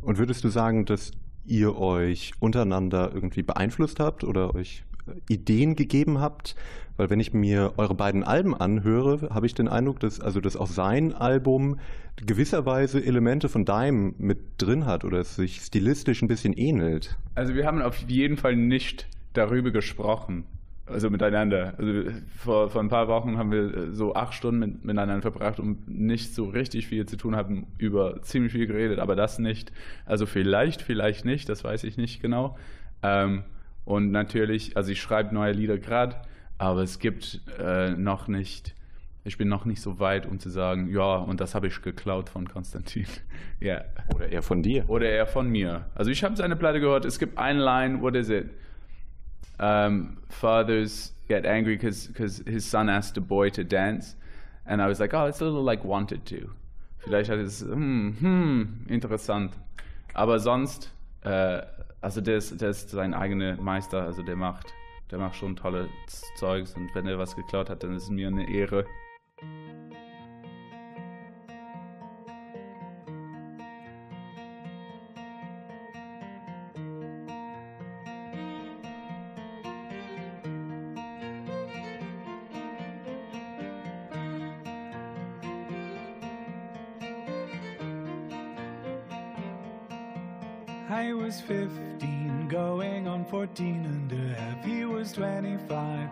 Und 0.00 0.16
würdest 0.16 0.42
du 0.42 0.48
sagen, 0.48 0.86
dass 0.86 1.12
ihr 1.44 1.76
euch 1.76 2.32
untereinander 2.40 3.10
irgendwie 3.12 3.42
beeinflusst 3.42 4.00
habt 4.00 4.24
oder 4.24 4.54
euch 4.54 4.84
Ideen 5.28 5.76
gegeben 5.76 6.20
habt? 6.20 6.54
Weil 6.96 7.10
wenn 7.10 7.20
ich 7.20 7.32
mir 7.32 7.74
eure 7.76 7.94
beiden 7.94 8.24
Alben 8.24 8.54
anhöre, 8.54 9.28
habe 9.30 9.46
ich 9.46 9.54
den 9.54 9.68
Eindruck, 9.68 10.00
dass 10.00 10.20
also 10.20 10.40
dass 10.40 10.56
auch 10.56 10.66
sein 10.66 11.12
Album 11.12 11.78
gewisserweise 12.26 13.04
Elemente 13.04 13.48
von 13.48 13.64
deinem 13.64 14.14
mit 14.18 14.38
drin 14.58 14.84
hat 14.84 15.04
oder 15.04 15.18
es 15.20 15.36
sich 15.36 15.60
stilistisch 15.60 16.22
ein 16.22 16.28
bisschen 16.28 16.52
ähnelt. 16.52 17.16
Also 17.36 17.54
wir 17.54 17.66
haben 17.66 17.80
auf 17.80 17.98
jeden 18.08 18.36
Fall 18.36 18.56
nicht 18.56 19.06
darüber 19.32 19.70
gesprochen. 19.70 20.44
Also 20.86 21.10
miteinander. 21.10 21.74
Also 21.76 22.10
vor, 22.34 22.70
vor 22.70 22.80
ein 22.80 22.88
paar 22.88 23.08
Wochen 23.08 23.36
haben 23.36 23.52
wir 23.52 23.92
so 23.92 24.14
acht 24.14 24.32
Stunden 24.32 24.58
mit, 24.58 24.84
miteinander 24.84 25.20
verbracht 25.20 25.60
und 25.60 25.88
nicht 25.88 26.34
so 26.34 26.46
richtig 26.46 26.86
viel 26.86 27.04
zu 27.06 27.16
tun 27.16 27.36
haben, 27.36 27.66
über 27.76 28.22
ziemlich 28.22 28.52
viel 28.52 28.66
geredet, 28.66 28.98
aber 28.98 29.14
das 29.14 29.38
nicht. 29.38 29.70
Also 30.06 30.24
vielleicht, 30.24 30.80
vielleicht 30.80 31.24
nicht, 31.24 31.48
das 31.48 31.62
weiß 31.62 31.84
ich 31.84 31.98
nicht 31.98 32.22
genau. 32.22 32.56
Ähm, 33.02 33.44
und 33.88 34.10
natürlich, 34.10 34.76
also 34.76 34.92
ich 34.92 35.00
schreibe 35.00 35.34
neue 35.34 35.52
Lieder 35.52 35.78
gerade, 35.78 36.16
aber 36.58 36.82
es 36.82 36.98
gibt 36.98 37.40
äh, 37.58 37.92
noch 37.92 38.28
nicht, 38.28 38.74
ich 39.24 39.38
bin 39.38 39.48
noch 39.48 39.64
nicht 39.64 39.80
so 39.80 39.98
weit, 39.98 40.26
um 40.26 40.38
zu 40.38 40.50
sagen, 40.50 40.90
ja, 40.90 41.16
und 41.16 41.40
das 41.40 41.54
habe 41.54 41.68
ich 41.68 41.80
geklaut 41.80 42.28
von 42.28 42.46
Konstantin. 42.46 43.06
Ja. 43.60 43.80
Oder 44.14 44.28
eher 44.28 44.42
von 44.42 44.62
dir. 44.62 44.84
Oder 44.90 45.08
eher 45.08 45.26
von 45.26 45.48
mir. 45.48 45.86
Also 45.94 46.10
ich 46.10 46.22
habe 46.22 46.36
seine 46.36 46.54
Platte 46.54 46.80
gehört, 46.80 47.06
es 47.06 47.18
gibt 47.18 47.38
eine 47.38 47.64
Line, 47.64 48.02
what 48.02 48.14
is 48.14 48.28
it? 48.28 48.50
Um, 49.58 50.18
fathers 50.28 51.14
get 51.26 51.46
angry 51.46 51.78
because 51.78 52.12
his 52.46 52.70
son 52.70 52.90
asked 52.90 53.16
a 53.16 53.22
boy 53.22 53.48
to 53.50 53.64
dance. 53.64 54.16
And 54.66 54.82
I 54.82 54.86
was 54.86 54.98
like, 54.98 55.14
oh, 55.14 55.26
it's 55.26 55.40
a 55.40 55.46
little 55.46 55.64
like 55.64 55.82
wanted 55.82 56.26
to. 56.26 56.50
Vielleicht 56.98 57.30
hat 57.30 57.38
es, 57.38 57.62
hm, 57.62 58.16
hm, 58.20 58.86
interessant. 58.86 59.54
Aber 60.12 60.38
sonst, 60.40 60.92
äh, 61.22 61.62
also 62.00 62.20
der 62.20 62.38
ist, 62.38 62.60
der 62.60 62.70
ist 62.70 62.90
sein 62.90 63.14
eigener 63.14 63.56
Meister, 63.60 64.02
also 64.02 64.22
der 64.22 64.36
macht, 64.36 64.72
der 65.10 65.18
macht 65.18 65.36
schon 65.36 65.56
tolles 65.56 65.88
Zeugs 66.36 66.74
und 66.74 66.94
wenn 66.94 67.06
er 67.06 67.18
was 67.18 67.34
geklaut 67.34 67.70
hat, 67.70 67.82
dann 67.82 67.94
ist 67.94 68.04
es 68.04 68.10
mir 68.10 68.28
eine 68.28 68.48
Ehre. 68.48 68.84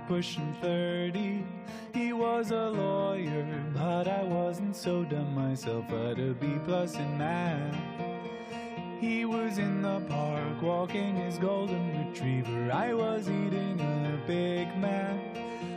Pushing 0.08 0.54
30. 0.60 1.44
He 1.92 2.12
was 2.12 2.50
a 2.50 2.70
lawyer, 2.70 3.46
but 3.74 4.08
I 4.08 4.22
wasn't 4.22 4.76
so 4.76 5.04
dumb 5.04 5.34
myself. 5.34 5.84
I'd 5.88 6.18
a 6.18 6.34
B 6.34 6.58
plus 6.64 6.94
in 6.96 7.18
math. 7.18 7.74
He 9.00 9.24
was 9.24 9.58
in 9.58 9.82
the 9.82 10.00
park 10.08 10.62
walking 10.62 11.16
his 11.16 11.38
golden 11.38 12.08
retriever. 12.08 12.70
I 12.72 12.94
was 12.94 13.28
eating 13.28 13.80
a 13.80 14.26
Big 14.26 14.74
Mac. 14.78 15.20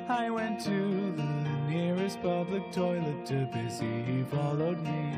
I 0.09 0.29
went 0.29 0.59
to 0.65 1.11
the 1.17 1.23
nearest 1.67 2.21
public 2.21 2.71
toilet 2.71 3.25
to 3.27 3.47
piss. 3.51 3.79
He 3.79 4.23
followed 4.31 4.79
me. 4.81 5.09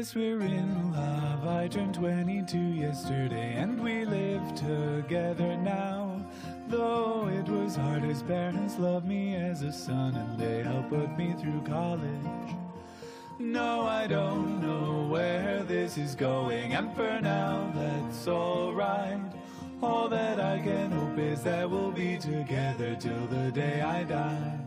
We're 0.00 0.40
in 0.40 0.92
love. 0.94 1.46
I 1.46 1.68
turned 1.68 1.92
22 1.92 2.56
yesterday, 2.56 3.52
and 3.56 3.84
we 3.84 4.06
live 4.06 4.54
together 4.54 5.58
now. 5.58 6.24
Though 6.68 7.28
it 7.28 7.46
was 7.46 7.76
hard, 7.76 8.04
his 8.04 8.22
parents 8.22 8.78
love 8.78 9.04
me 9.04 9.34
as 9.34 9.60
a 9.60 9.70
son, 9.70 10.14
and 10.14 10.38
they 10.40 10.62
helped 10.62 10.88
put 10.88 11.18
me 11.18 11.34
through 11.38 11.60
college. 11.66 12.56
No, 13.38 13.82
I 13.82 14.06
don't 14.06 14.62
know 14.62 15.06
where 15.06 15.64
this 15.64 15.98
is 15.98 16.14
going, 16.14 16.72
and 16.72 16.96
for 16.96 17.20
now, 17.20 17.70
that's 17.74 18.26
alright. 18.26 19.20
All 19.82 20.08
that 20.08 20.40
I 20.40 20.60
can 20.60 20.92
hope 20.92 21.18
is 21.18 21.42
that 21.42 21.68
we'll 21.68 21.92
be 21.92 22.16
together 22.16 22.96
till 22.98 23.26
the 23.26 23.52
day 23.52 23.82
I 23.82 24.04
die. 24.04 24.60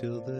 Till 0.00 0.18
the 0.18 0.39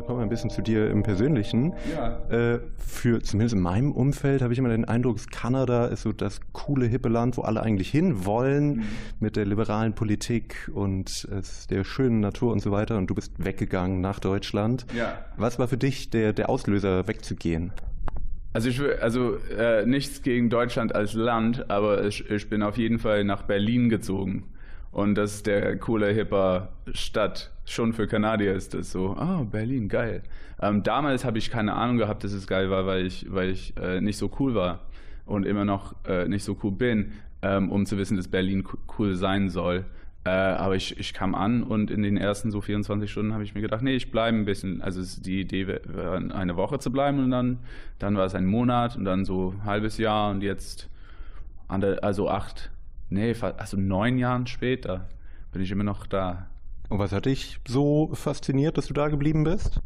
Dann 0.00 0.06
kommen 0.06 0.20
wir 0.20 0.22
ein 0.22 0.30
bisschen 0.30 0.48
zu 0.48 0.62
dir 0.62 0.88
im 0.90 1.02
Persönlichen. 1.02 1.74
Ja. 1.94 2.16
Äh, 2.30 2.60
für 2.78 3.20
zumindest 3.20 3.54
in 3.54 3.60
meinem 3.60 3.92
Umfeld 3.92 4.40
habe 4.40 4.50
ich 4.54 4.58
immer 4.58 4.70
den 4.70 4.86
Eindruck, 4.86 5.18
Kanada 5.30 5.86
ist 5.88 6.00
so 6.02 6.12
das 6.12 6.40
coole, 6.54 6.86
hippe 6.86 7.10
Land, 7.10 7.36
wo 7.36 7.42
alle 7.42 7.62
eigentlich 7.62 7.90
hinwollen 7.90 8.76
Mhm. 8.76 8.82
mit 9.20 9.36
der 9.36 9.44
liberalen 9.44 9.92
Politik 9.94 10.70
und 10.72 11.28
der 11.68 11.84
schönen 11.84 12.20
Natur 12.20 12.50
und 12.52 12.60
so 12.60 12.70
weiter. 12.70 12.96
Und 12.96 13.08
du 13.08 13.14
bist 13.14 13.44
weggegangen 13.44 14.00
nach 14.00 14.20
Deutschland. 14.20 14.86
Ja. 14.96 15.18
Was 15.36 15.58
war 15.58 15.68
für 15.68 15.76
dich 15.76 16.08
der, 16.08 16.32
der 16.32 16.48
Auslöser, 16.48 17.06
wegzugehen? 17.06 17.72
Also 18.54 18.70
ich 18.70 18.78
will, 18.80 18.94
also 19.02 19.36
äh, 19.58 19.84
nichts 19.84 20.22
gegen 20.22 20.48
Deutschland 20.48 20.94
als 20.94 21.12
Land, 21.12 21.70
aber 21.70 22.06
ich, 22.06 22.28
ich 22.30 22.48
bin 22.48 22.62
auf 22.62 22.78
jeden 22.78 22.98
Fall 22.98 23.22
nach 23.24 23.42
Berlin 23.42 23.90
gezogen. 23.90 24.44
Und 24.92 25.14
das 25.14 25.34
ist 25.34 25.46
der 25.46 25.76
coole, 25.78 26.08
hipper 26.12 26.70
Stadt. 26.92 27.52
Schon 27.64 27.92
für 27.92 28.08
Kanadier 28.08 28.54
ist 28.54 28.74
das 28.74 28.90
so, 28.90 29.14
ah, 29.16 29.44
Berlin, 29.48 29.88
geil. 29.88 30.22
Ähm, 30.60 30.82
damals 30.82 31.24
habe 31.24 31.38
ich 31.38 31.50
keine 31.50 31.74
Ahnung 31.74 31.96
gehabt, 31.98 32.24
dass 32.24 32.32
es 32.32 32.46
geil 32.48 32.70
war, 32.70 32.86
weil 32.86 33.06
ich, 33.06 33.26
weil 33.32 33.50
ich 33.50 33.74
äh, 33.76 34.00
nicht 34.00 34.16
so 34.18 34.30
cool 34.40 34.54
war 34.54 34.80
und 35.26 35.46
immer 35.46 35.64
noch 35.64 35.94
äh, 36.06 36.26
nicht 36.26 36.42
so 36.42 36.58
cool 36.64 36.72
bin, 36.72 37.12
ähm, 37.42 37.70
um 37.70 37.86
zu 37.86 37.96
wissen, 37.98 38.16
dass 38.16 38.26
Berlin 38.28 38.64
co- 38.64 38.78
cool 38.98 39.14
sein 39.14 39.48
soll. 39.48 39.84
Äh, 40.24 40.30
aber 40.30 40.74
ich, 40.74 40.98
ich 40.98 41.14
kam 41.14 41.34
an 41.36 41.62
und 41.62 41.90
in 41.90 42.02
den 42.02 42.16
ersten 42.16 42.50
so 42.50 42.60
24 42.60 43.10
Stunden 43.10 43.32
habe 43.32 43.44
ich 43.44 43.54
mir 43.54 43.62
gedacht, 43.62 43.82
nee, 43.82 43.94
ich 43.94 44.10
bleibe 44.10 44.36
ein 44.36 44.44
bisschen. 44.44 44.82
Also 44.82 45.00
die 45.22 45.40
Idee 45.40 45.66
war 45.68 46.16
eine 46.34 46.56
Woche 46.56 46.78
zu 46.80 46.90
bleiben 46.90 47.20
und 47.24 47.30
dann, 47.30 47.58
dann 48.00 48.16
war 48.16 48.26
es 48.26 48.34
ein 48.34 48.44
Monat 48.44 48.96
und 48.96 49.04
dann 49.04 49.24
so 49.24 49.54
ein 49.56 49.64
halbes 49.64 49.96
Jahr 49.96 50.30
und 50.32 50.42
jetzt, 50.42 50.90
also 51.68 52.28
acht, 52.28 52.70
nee, 53.10 53.34
also 53.56 53.76
neun 53.76 54.18
Jahren 54.18 54.46
später 54.46 55.08
bin 55.52 55.62
ich 55.62 55.70
immer 55.70 55.84
noch 55.84 56.06
da. 56.06 56.46
Und 56.88 56.98
was 56.98 57.12
hat 57.12 57.26
dich 57.26 57.58
so 57.68 58.10
fasziniert, 58.14 58.78
dass 58.78 58.86
du 58.86 58.94
da 58.94 59.08
geblieben 59.08 59.44
bist? 59.44 59.80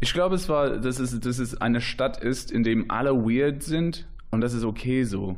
Ich 0.00 0.12
glaube, 0.12 0.34
es 0.34 0.48
war, 0.48 0.78
dass 0.78 0.98
es, 0.98 1.18
dass 1.20 1.38
es 1.38 1.60
eine 1.60 1.80
Stadt 1.80 2.22
ist, 2.22 2.50
in 2.50 2.64
dem 2.64 2.90
alle 2.90 3.14
weird 3.14 3.62
sind 3.62 4.08
und 4.30 4.40
das 4.40 4.54
ist 4.54 4.64
okay 4.64 5.04
so. 5.04 5.36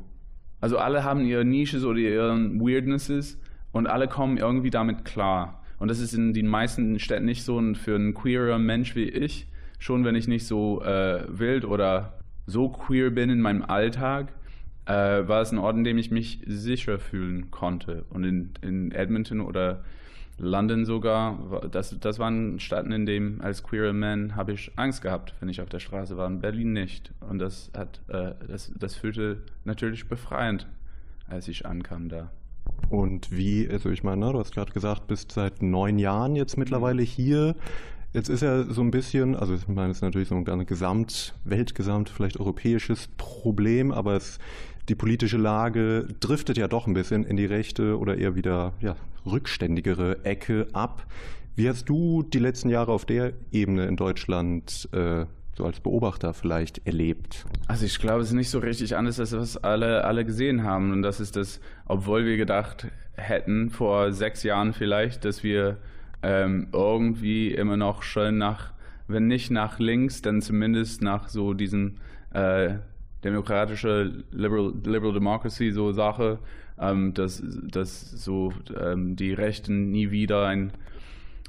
Also 0.61 0.79
alle 0.79 1.03
haben 1.03 1.25
ihre 1.25 1.45
Nisches 1.45 1.85
oder 1.85 1.99
ihren 1.99 2.61
Weirdnesses 2.61 3.41
und 3.73 3.89
alle 3.89 4.07
kommen 4.07 4.39
irgendwie 4.39 4.71
damit 4.71 5.05
klar. 5.05 5.61
Und 5.79 5.89
das 5.89 5.99
ist 5.99 6.15
in 6.15 6.33
den 6.33 6.47
meisten 6.47 7.01
Städten 7.01 7.25
nicht 7.25 7.43
so 7.43 7.57
und 7.57 7.77
für 7.77 7.97
einen 7.97 8.15
queerer 8.15 8.59
Mensch 8.59 8.95
wie 8.95 9.09
ich, 9.09 9.49
schon 9.81 10.05
wenn 10.05 10.15
ich 10.15 10.29
nicht 10.29 10.47
so 10.47 10.81
äh, 10.83 11.25
wild 11.29 11.65
oder 11.65 12.21
so 12.47 12.69
queer 12.69 13.11
bin 13.11 13.31
in 13.31 13.41
meinem 13.41 13.63
Alltag, 13.63 14.33
äh, 14.93 15.29
war 15.29 15.41
es 15.41 15.53
ein 15.53 15.59
Ort, 15.59 15.77
in 15.77 15.85
dem 15.85 15.99
ich 15.99 16.11
mich 16.11 16.41
sicher 16.47 16.99
fühlen 16.99 17.51
konnte. 17.51 18.05
Und 18.11 18.25
in, 18.25 18.51
in 18.61 18.93
Edmonton 18.93 19.41
oder 19.41 19.85
London 20.39 20.85
sogar, 20.85 21.69
das, 21.71 21.99
das 21.99 22.19
waren 22.19 22.59
Städten, 22.59 22.93
in 22.93 23.07
denen 23.07 23.41
als 23.41 23.63
queerer 23.63 23.93
Man 23.93 24.37
habe 24.37 24.53
ich 24.53 24.73
Angst 24.77 25.03
gehabt, 25.03 25.35
wenn 25.41 25.49
ich 25.49 25.61
auf 25.61 25.69
der 25.69 25.79
Straße 25.79 26.17
war. 26.17 26.27
In 26.27 26.41
Berlin 26.41 26.73
nicht. 26.73 27.13
Und 27.21 27.39
das 27.39 27.71
hat, 27.77 28.01
äh, 28.09 28.33
das, 28.49 28.73
das 28.79 28.95
fühlte 28.95 29.39
natürlich 29.65 30.09
befreiend, 30.09 30.67
als 31.29 31.49
ich 31.49 31.65
ankam 31.65 32.09
da. 32.09 32.31
Und 32.91 33.31
wie, 33.31 33.69
also 33.71 33.91
ich 33.91 34.03
meine, 34.03 34.27
ne, 34.27 34.33
du 34.33 34.39
hast 34.39 34.53
gerade 34.53 34.73
gesagt, 34.73 35.07
bist 35.07 35.33
seit 35.33 35.63
neun 35.63 35.99
Jahren 35.99 36.37
jetzt 36.37 36.59
mittlerweile 36.59 37.03
hier. 37.03 37.55
Jetzt 38.13 38.29
ist 38.29 38.43
ja 38.43 38.65
so 38.65 38.83
ein 38.83 38.91
bisschen, 38.91 39.35
also 39.35 39.55
ich 39.55 39.67
meine, 39.69 39.91
es 39.91 39.99
ist 39.99 40.03
natürlich 40.03 40.29
so 40.29 40.35
ein 40.35 40.67
Gesamt, 40.67 41.35
Weltgesamt, 41.45 42.11
vielleicht 42.11 42.39
europäisches 42.39 43.09
Problem, 43.17 43.91
aber 43.91 44.17
es, 44.17 44.39
die 44.89 44.95
politische 44.95 45.39
Lage 45.39 46.09
driftet 46.21 46.59
ja 46.59 46.69
doch 46.69 46.87
ein 46.87 46.95
bisschen 46.95 47.25
in 47.25 47.37
die 47.37 47.47
rechte 47.47 47.99
oder 47.99 48.19
eher 48.19 48.35
wieder 48.35 48.73
ja, 48.81 48.97
rückständigere 49.25 50.25
Ecke 50.25 50.67
ab. 50.73 51.07
Wie 51.55 51.69
hast 51.69 51.89
du 51.89 52.23
die 52.23 52.39
letzten 52.39 52.71
Jahre 52.71 52.93
auf 52.93 53.05
der 53.05 53.33
Ebene 53.51 53.87
in 53.87 53.97
Deutschland 53.97 54.89
äh, 54.93 55.27
so 55.55 55.67
als 55.67 55.81
Beobachter 55.81 56.33
vielleicht 56.35 56.87
erlebt? 56.87 57.45
Also 57.69 57.85
ich 57.85 57.99
glaube, 57.99 58.23
es 58.23 58.29
ist 58.29 58.35
nicht 58.35 58.51
so 58.51 58.59
richtig 58.59 58.97
anders, 58.97 59.21
als 59.21 59.33
was 59.33 59.57
alle, 59.59 60.05
alle 60.05 60.25
gesehen 60.25 60.65
haben. 60.65 60.93
Und 60.93 61.03
das 61.03 61.21
ist 61.21 61.37
das, 61.37 61.61
obwohl 61.87 62.25
wir 62.25 62.37
gedacht 62.37 62.87
hätten, 63.15 63.71
vor 63.71 64.13
sechs 64.13 64.43
Jahren 64.43 64.73
vielleicht, 64.73 65.25
dass 65.25 65.43
wir 65.43 65.77
ähm, 66.23 66.69
irgendwie 66.73 67.53
immer 67.53 67.77
noch 67.77 68.03
schön 68.03 68.39
nach, 68.39 68.73
wenn 69.07 69.27
nicht 69.27 69.51
nach 69.51 69.79
links, 69.79 70.23
dann 70.23 70.41
zumindest 70.41 71.03
nach 71.03 71.29
so 71.29 71.53
diesem 71.53 71.97
äh, 72.33 72.77
demokratische 73.25 74.25
Liberal, 74.31 74.73
Liberal 74.85 75.13
Democracy 75.13 75.71
so 75.71 75.93
Sache, 75.93 76.39
ähm, 76.79 77.15
dass, 77.15 77.43
dass 77.45 78.11
so 78.11 78.53
ähm, 78.79 79.17
die 79.17 79.33
Rechten 79.33 79.91
nie 79.91 80.11
wieder 80.11 80.47
ein 80.47 80.73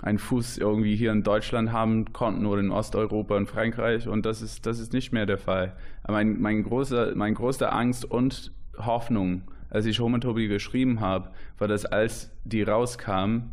einen 0.04 0.20
Fuß 0.20 0.58
irgendwie 0.58 0.98
hier 0.98 1.14
in 1.14 1.24
Deutschland 1.24 1.72
haben 1.72 2.12
konnten 2.12 2.46
oder 2.46 2.60
in 2.60 2.72
Osteuropa 2.72 3.38
und 3.38 3.48
Frankreich 3.48 4.08
und 4.08 4.26
das 4.26 4.42
ist, 4.42 4.66
das 4.66 4.80
ist 4.80 4.92
nicht 4.92 5.14
mehr 5.14 5.26
der 5.26 5.38
Fall. 5.38 5.78
Mein, 6.06 6.42
mein, 6.42 6.64
großer, 6.64 7.16
mein 7.16 7.34
größter 7.34 7.74
Angst 7.74 8.04
und 8.04 8.52
Hoffnung, 8.78 9.44
als 9.70 9.86
ich 9.86 10.02
Homotopie 10.02 10.50
geschrieben 10.50 11.00
habe, 11.00 11.30
war, 11.58 11.70
dass 11.70 11.86
als 11.86 12.32
die 12.44 12.64
rauskam, 12.64 13.52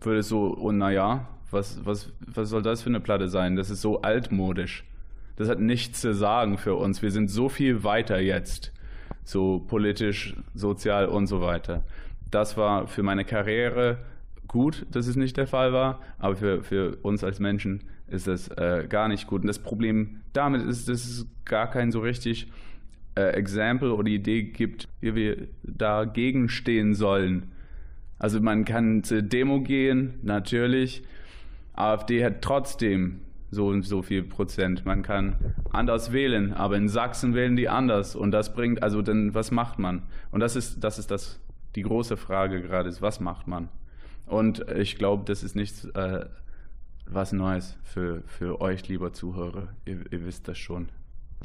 würde 0.00 0.22
so, 0.22 0.56
oh 0.58 0.72
naja, 0.72 1.28
was, 1.50 1.84
was, 1.84 2.10
was 2.26 2.48
soll 2.48 2.62
das 2.62 2.80
für 2.80 2.88
eine 2.88 3.00
Platte 3.00 3.28
sein? 3.28 3.56
Das 3.56 3.68
ist 3.68 3.82
so 3.82 4.00
altmodisch. 4.00 4.84
Das 5.36 5.48
hat 5.48 5.60
nichts 5.60 6.00
zu 6.00 6.14
sagen 6.14 6.58
für 6.58 6.74
uns. 6.74 7.02
Wir 7.02 7.10
sind 7.10 7.28
so 7.28 7.48
viel 7.48 7.84
weiter 7.84 8.20
jetzt, 8.20 8.72
so 9.24 9.60
politisch, 9.60 10.34
sozial 10.54 11.06
und 11.06 11.26
so 11.26 11.40
weiter. 11.40 11.82
Das 12.30 12.56
war 12.56 12.86
für 12.86 13.02
meine 13.02 13.24
Karriere 13.24 13.98
gut, 14.48 14.86
dass 14.90 15.06
es 15.06 15.16
nicht 15.16 15.36
der 15.36 15.46
Fall 15.46 15.72
war, 15.72 16.00
aber 16.18 16.36
für, 16.36 16.62
für 16.62 16.96
uns 17.02 17.24
als 17.24 17.40
Menschen 17.40 17.84
ist 18.08 18.26
das 18.26 18.48
äh, 18.48 18.86
gar 18.88 19.08
nicht 19.08 19.26
gut. 19.26 19.42
Und 19.42 19.48
das 19.48 19.58
Problem 19.58 20.20
damit 20.32 20.62
ist, 20.62 20.88
dass 20.88 21.04
es 21.04 21.26
gar 21.44 21.70
kein 21.70 21.90
so 21.90 22.00
richtig 22.00 22.48
äh, 23.14 23.32
Example 23.32 23.94
oder 23.94 24.08
Idee 24.08 24.42
gibt, 24.42 24.88
wie 25.00 25.14
wir 25.14 25.48
dagegen 25.62 26.48
stehen 26.48 26.94
sollen. 26.94 27.52
Also 28.18 28.40
man 28.40 28.64
kann 28.64 29.02
zur 29.02 29.22
Demo 29.22 29.60
gehen, 29.60 30.14
natürlich. 30.22 31.02
AfD 31.74 32.24
hat 32.24 32.42
trotzdem 32.42 33.20
so 33.52 33.68
und 33.68 33.82
so 33.82 34.00
viel 34.02 34.22
Prozent. 34.22 34.86
Man 34.86 35.02
kann 35.02 35.36
anders 35.70 36.10
wählen, 36.10 36.54
aber 36.54 36.76
in 36.76 36.88
Sachsen 36.88 37.34
wählen 37.34 37.54
die 37.54 37.68
anders. 37.68 38.16
Und 38.16 38.30
das 38.32 38.54
bringt, 38.54 38.82
also 38.82 39.02
dann, 39.02 39.34
was 39.34 39.50
macht 39.50 39.78
man? 39.78 40.02
Und 40.30 40.40
das 40.40 40.56
ist, 40.56 40.82
das 40.82 40.98
ist 40.98 41.10
das, 41.10 41.38
die 41.76 41.82
große 41.82 42.16
Frage 42.16 42.62
gerade 42.62 42.88
ist, 42.88 43.02
was 43.02 43.20
macht 43.20 43.46
man? 43.46 43.68
Und 44.26 44.66
ich 44.70 44.96
glaube, 44.96 45.24
das 45.26 45.42
ist 45.42 45.54
nichts 45.54 45.84
äh, 45.84 46.24
was 47.04 47.32
Neues 47.32 47.76
für, 47.82 48.22
für 48.26 48.62
euch, 48.62 48.88
lieber 48.88 49.12
Zuhörer. 49.12 49.68
Ihr, 49.84 50.00
ihr 50.10 50.24
wisst 50.24 50.48
das 50.48 50.56
schon. 50.56 50.88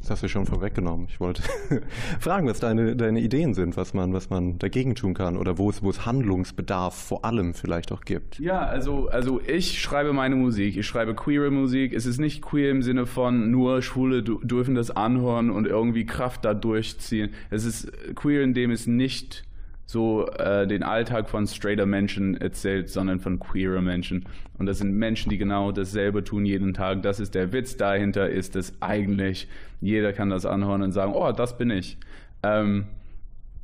Das 0.00 0.10
hast 0.10 0.22
du 0.22 0.28
schon 0.28 0.46
vorweggenommen. 0.46 1.06
Ich 1.08 1.20
wollte 1.20 1.42
fragen, 2.20 2.48
was 2.48 2.60
deine, 2.60 2.96
deine 2.96 3.20
Ideen 3.20 3.54
sind, 3.54 3.76
was 3.76 3.94
man, 3.94 4.12
was 4.12 4.30
man 4.30 4.58
dagegen 4.58 4.94
tun 4.94 5.14
kann 5.14 5.36
oder 5.36 5.58
wo 5.58 5.70
es, 5.70 5.82
wo 5.82 5.90
es 5.90 6.06
Handlungsbedarf 6.06 6.94
vor 6.94 7.24
allem 7.24 7.54
vielleicht 7.54 7.92
auch 7.92 8.02
gibt. 8.02 8.38
Ja, 8.38 8.60
also, 8.60 9.08
also 9.08 9.40
ich 9.46 9.80
schreibe 9.80 10.12
meine 10.12 10.36
Musik. 10.36 10.76
Ich 10.76 10.86
schreibe 10.86 11.14
queere 11.14 11.50
Musik. 11.50 11.92
Es 11.92 12.06
ist 12.06 12.18
nicht 12.18 12.42
queer 12.42 12.70
im 12.70 12.82
Sinne 12.82 13.06
von 13.06 13.50
nur 13.50 13.82
Schwule 13.82 14.22
dürfen 14.22 14.74
das 14.74 14.90
anhören 14.90 15.50
und 15.50 15.66
irgendwie 15.66 16.06
Kraft 16.06 16.44
da 16.44 16.54
durchziehen. 16.54 17.30
Es 17.50 17.64
ist 17.64 17.90
queer, 18.14 18.42
indem 18.42 18.70
es 18.70 18.86
nicht 18.86 19.47
so 19.88 20.26
äh, 20.26 20.66
den 20.66 20.82
Alltag 20.82 21.30
von 21.30 21.46
straighter 21.46 21.86
Menschen 21.86 22.36
erzählt, 22.36 22.90
sondern 22.90 23.20
von 23.20 23.38
queerer 23.38 23.80
Menschen. 23.80 24.26
Und 24.58 24.66
das 24.66 24.78
sind 24.78 24.92
Menschen, 24.92 25.30
die 25.30 25.38
genau 25.38 25.72
dasselbe 25.72 26.22
tun 26.22 26.44
jeden 26.44 26.74
Tag. 26.74 27.02
Das 27.02 27.20
ist 27.20 27.34
der 27.34 27.54
Witz 27.54 27.78
dahinter, 27.78 28.28
ist 28.28 28.54
es 28.54 28.82
eigentlich, 28.82 29.48
jeder 29.80 30.12
kann 30.12 30.28
das 30.28 30.44
anhören 30.44 30.82
und 30.82 30.92
sagen, 30.92 31.14
oh, 31.14 31.32
das 31.32 31.56
bin 31.56 31.70
ich. 31.70 31.96
Ähm, 32.42 32.84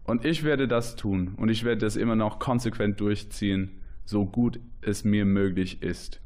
und 0.05 0.25
ich 0.25 0.44
werde 0.44 0.66
das 0.66 0.96
tun 0.96 1.35
und 1.37 1.51
ich 1.51 1.62
werde 1.62 1.83
das 1.83 1.94
immer 1.94 2.16
noch 2.16 2.38
konsequent 2.38 3.01
durchziehen, 3.01 3.83
so 4.07 4.25
gut 4.25 4.61
es 4.81 5.05
mir 5.05 5.27
möglich 5.27 5.83
ist. 5.83 6.22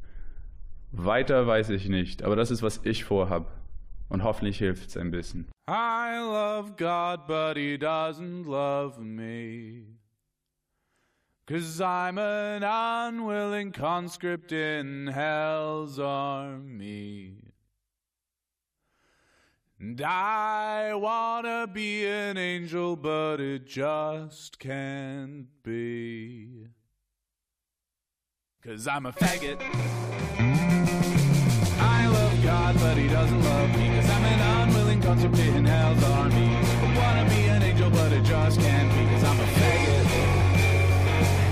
Weiter 0.93 1.45
weiß 1.45 1.71
ich 1.71 1.89
nicht, 1.89 2.23
aber 2.23 2.37
das 2.37 2.51
ist, 2.51 2.63
was 2.63 2.79
ich 2.85 3.03
vorhab. 3.03 3.51
Und 4.07 4.23
hoffentlich 4.23 4.59
hilft 4.59 4.87
es 4.87 4.97
ein 4.97 5.11
bisschen. 5.11 5.47
I 5.69 6.19
love 6.19 6.77
God, 6.77 7.27
but 7.27 7.55
he 7.55 7.77
doesn't 7.77 8.47
love 8.47 8.99
me. 8.99 9.83
Cause 11.45 11.79
I'm 11.79 12.17
an 12.17 12.63
unwilling 12.63 13.71
conscript 13.71 14.51
in 14.51 15.07
hell's 15.07 15.99
army. 15.99 17.35
And 19.79 20.01
I 20.01 20.95
wanna 20.95 21.67
be 21.71 22.03
an 22.03 22.37
angel, 22.37 22.95
but 22.95 23.39
it 23.39 23.67
just 23.67 24.57
can't 24.57 25.45
be. 25.61 26.65
Cause 28.63 28.87
I'm 28.87 29.05
a 29.05 29.11
faggot. 29.11 29.61
I 31.79 32.07
love 32.07 32.43
God, 32.43 32.75
but 32.79 32.97
he 32.97 33.07
doesn't 33.07 33.43
love 33.43 33.69
me. 33.77 33.87
Cause 33.89 34.09
I'm 34.09 34.23
an 34.25 34.48
in 35.11 35.65
hell's 35.65 36.03
army. 36.03 36.55
I 36.55 36.93
wanna 36.95 37.29
be 37.29 37.47
an 37.47 37.63
angel, 37.63 37.89
but 37.89 38.11
it 38.11 38.23
just 38.23 38.59
can't 38.59 38.89
be. 38.93 39.05
Cause 39.11 39.23
I'm 39.23 39.39
a 39.39 39.47
faggot. 39.57 40.07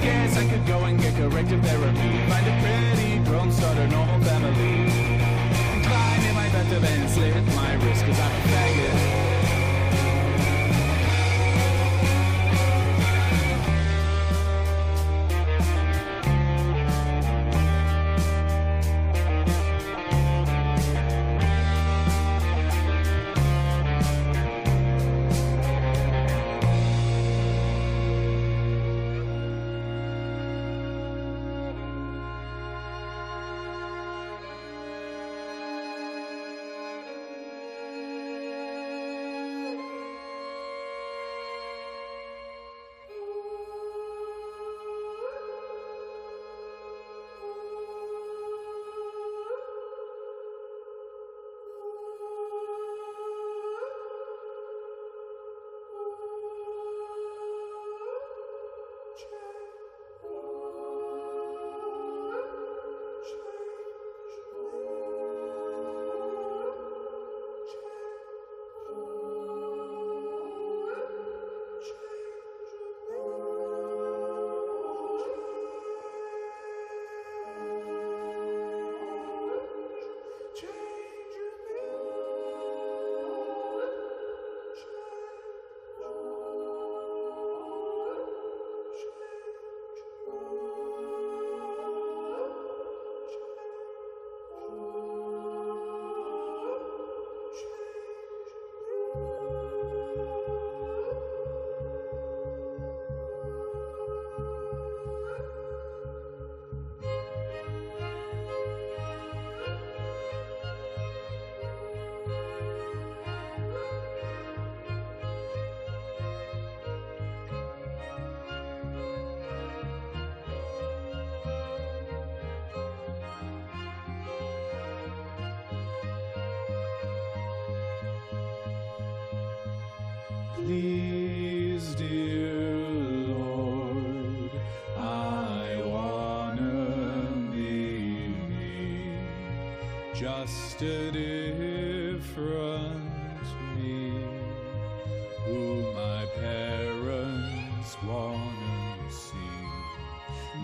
Yes, 0.03 0.37
I 0.37 0.47
could 0.47 0.65
go 0.67 0.77
and 0.85 0.99
get 1.01 1.15
corrective 1.15 1.63
therapy. 1.63 2.11
Find 2.29 2.47
a 2.47 2.55
pretty 2.61 3.17
girl 3.25 3.41
and 3.41 3.53
start 3.53 3.77
a 3.77 3.87
normal 3.87 4.19
family. 4.21 4.91
Climb 5.87 6.23
in 6.29 6.35
my 6.35 6.49
bathtub 6.49 6.83
and 6.83 7.09
slit 7.09 7.45
my 7.55 7.73
wrist. 7.81 8.05
Cause 8.05 8.19
I'm 8.19 8.46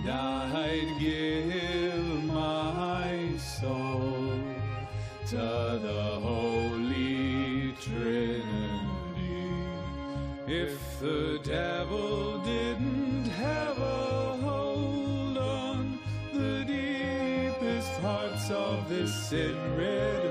I'd 0.05 0.99
give 0.99 2.23
my 2.25 3.37
soul 3.37 4.37
to 5.27 5.35
the 5.35 6.19
Holy 6.21 7.73
Trinity. 7.81 8.43
If 10.45 10.99
the 10.99 11.39
devil 11.43 12.39
didn't 12.39 13.25
have 13.27 13.77
a 13.77 14.37
hold 14.41 15.37
on 15.37 15.99
the 16.33 16.65
deepest 16.65 17.91
hearts 18.01 18.51
of 18.51 18.89
this 18.89 19.13
sin-ridden 19.29 19.83
body. 19.83 20.22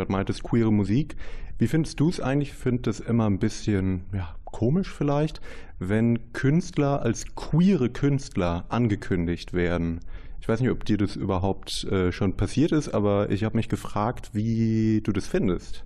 Gerade 0.00 0.12
meintest, 0.12 0.42
queere 0.42 0.72
Musik. 0.72 1.16
Wie 1.58 1.66
findest 1.66 2.00
du 2.00 2.08
es 2.08 2.20
eigentlich? 2.20 2.50
Ich 2.50 2.54
finde 2.54 2.88
es 2.88 3.00
immer 3.00 3.26
ein 3.28 3.38
bisschen 3.38 4.04
ja, 4.14 4.34
komisch 4.46 4.88
vielleicht, 4.88 5.40
wenn 5.78 6.32
Künstler 6.32 7.02
als 7.02 7.34
queere 7.34 7.90
Künstler 7.90 8.64
angekündigt 8.68 9.52
werden. 9.52 10.00
Ich 10.40 10.48
weiß 10.48 10.60
nicht, 10.60 10.70
ob 10.70 10.86
dir 10.86 10.96
das 10.96 11.16
überhaupt 11.16 11.84
äh, 11.84 12.12
schon 12.12 12.36
passiert 12.36 12.72
ist, 12.72 12.88
aber 12.88 13.30
ich 13.30 13.44
habe 13.44 13.58
mich 13.58 13.68
gefragt, 13.68 14.30
wie 14.32 15.02
du 15.02 15.12
das 15.12 15.26
findest. 15.26 15.84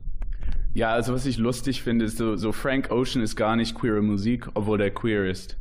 Ja, 0.74 0.90
also 0.90 1.12
was 1.12 1.26
ich 1.26 1.38
lustig 1.38 1.82
finde, 1.82 2.04
ist 2.04 2.18
so, 2.18 2.36
so 2.36 2.52
Frank 2.52 2.90
Ocean 2.90 3.22
ist 3.22 3.34
gar 3.34 3.56
nicht 3.56 3.74
queere 3.74 4.02
Musik, 4.02 4.48
obwohl 4.54 4.78
der 4.78 4.92
queer 4.92 5.28
ist. 5.28 5.56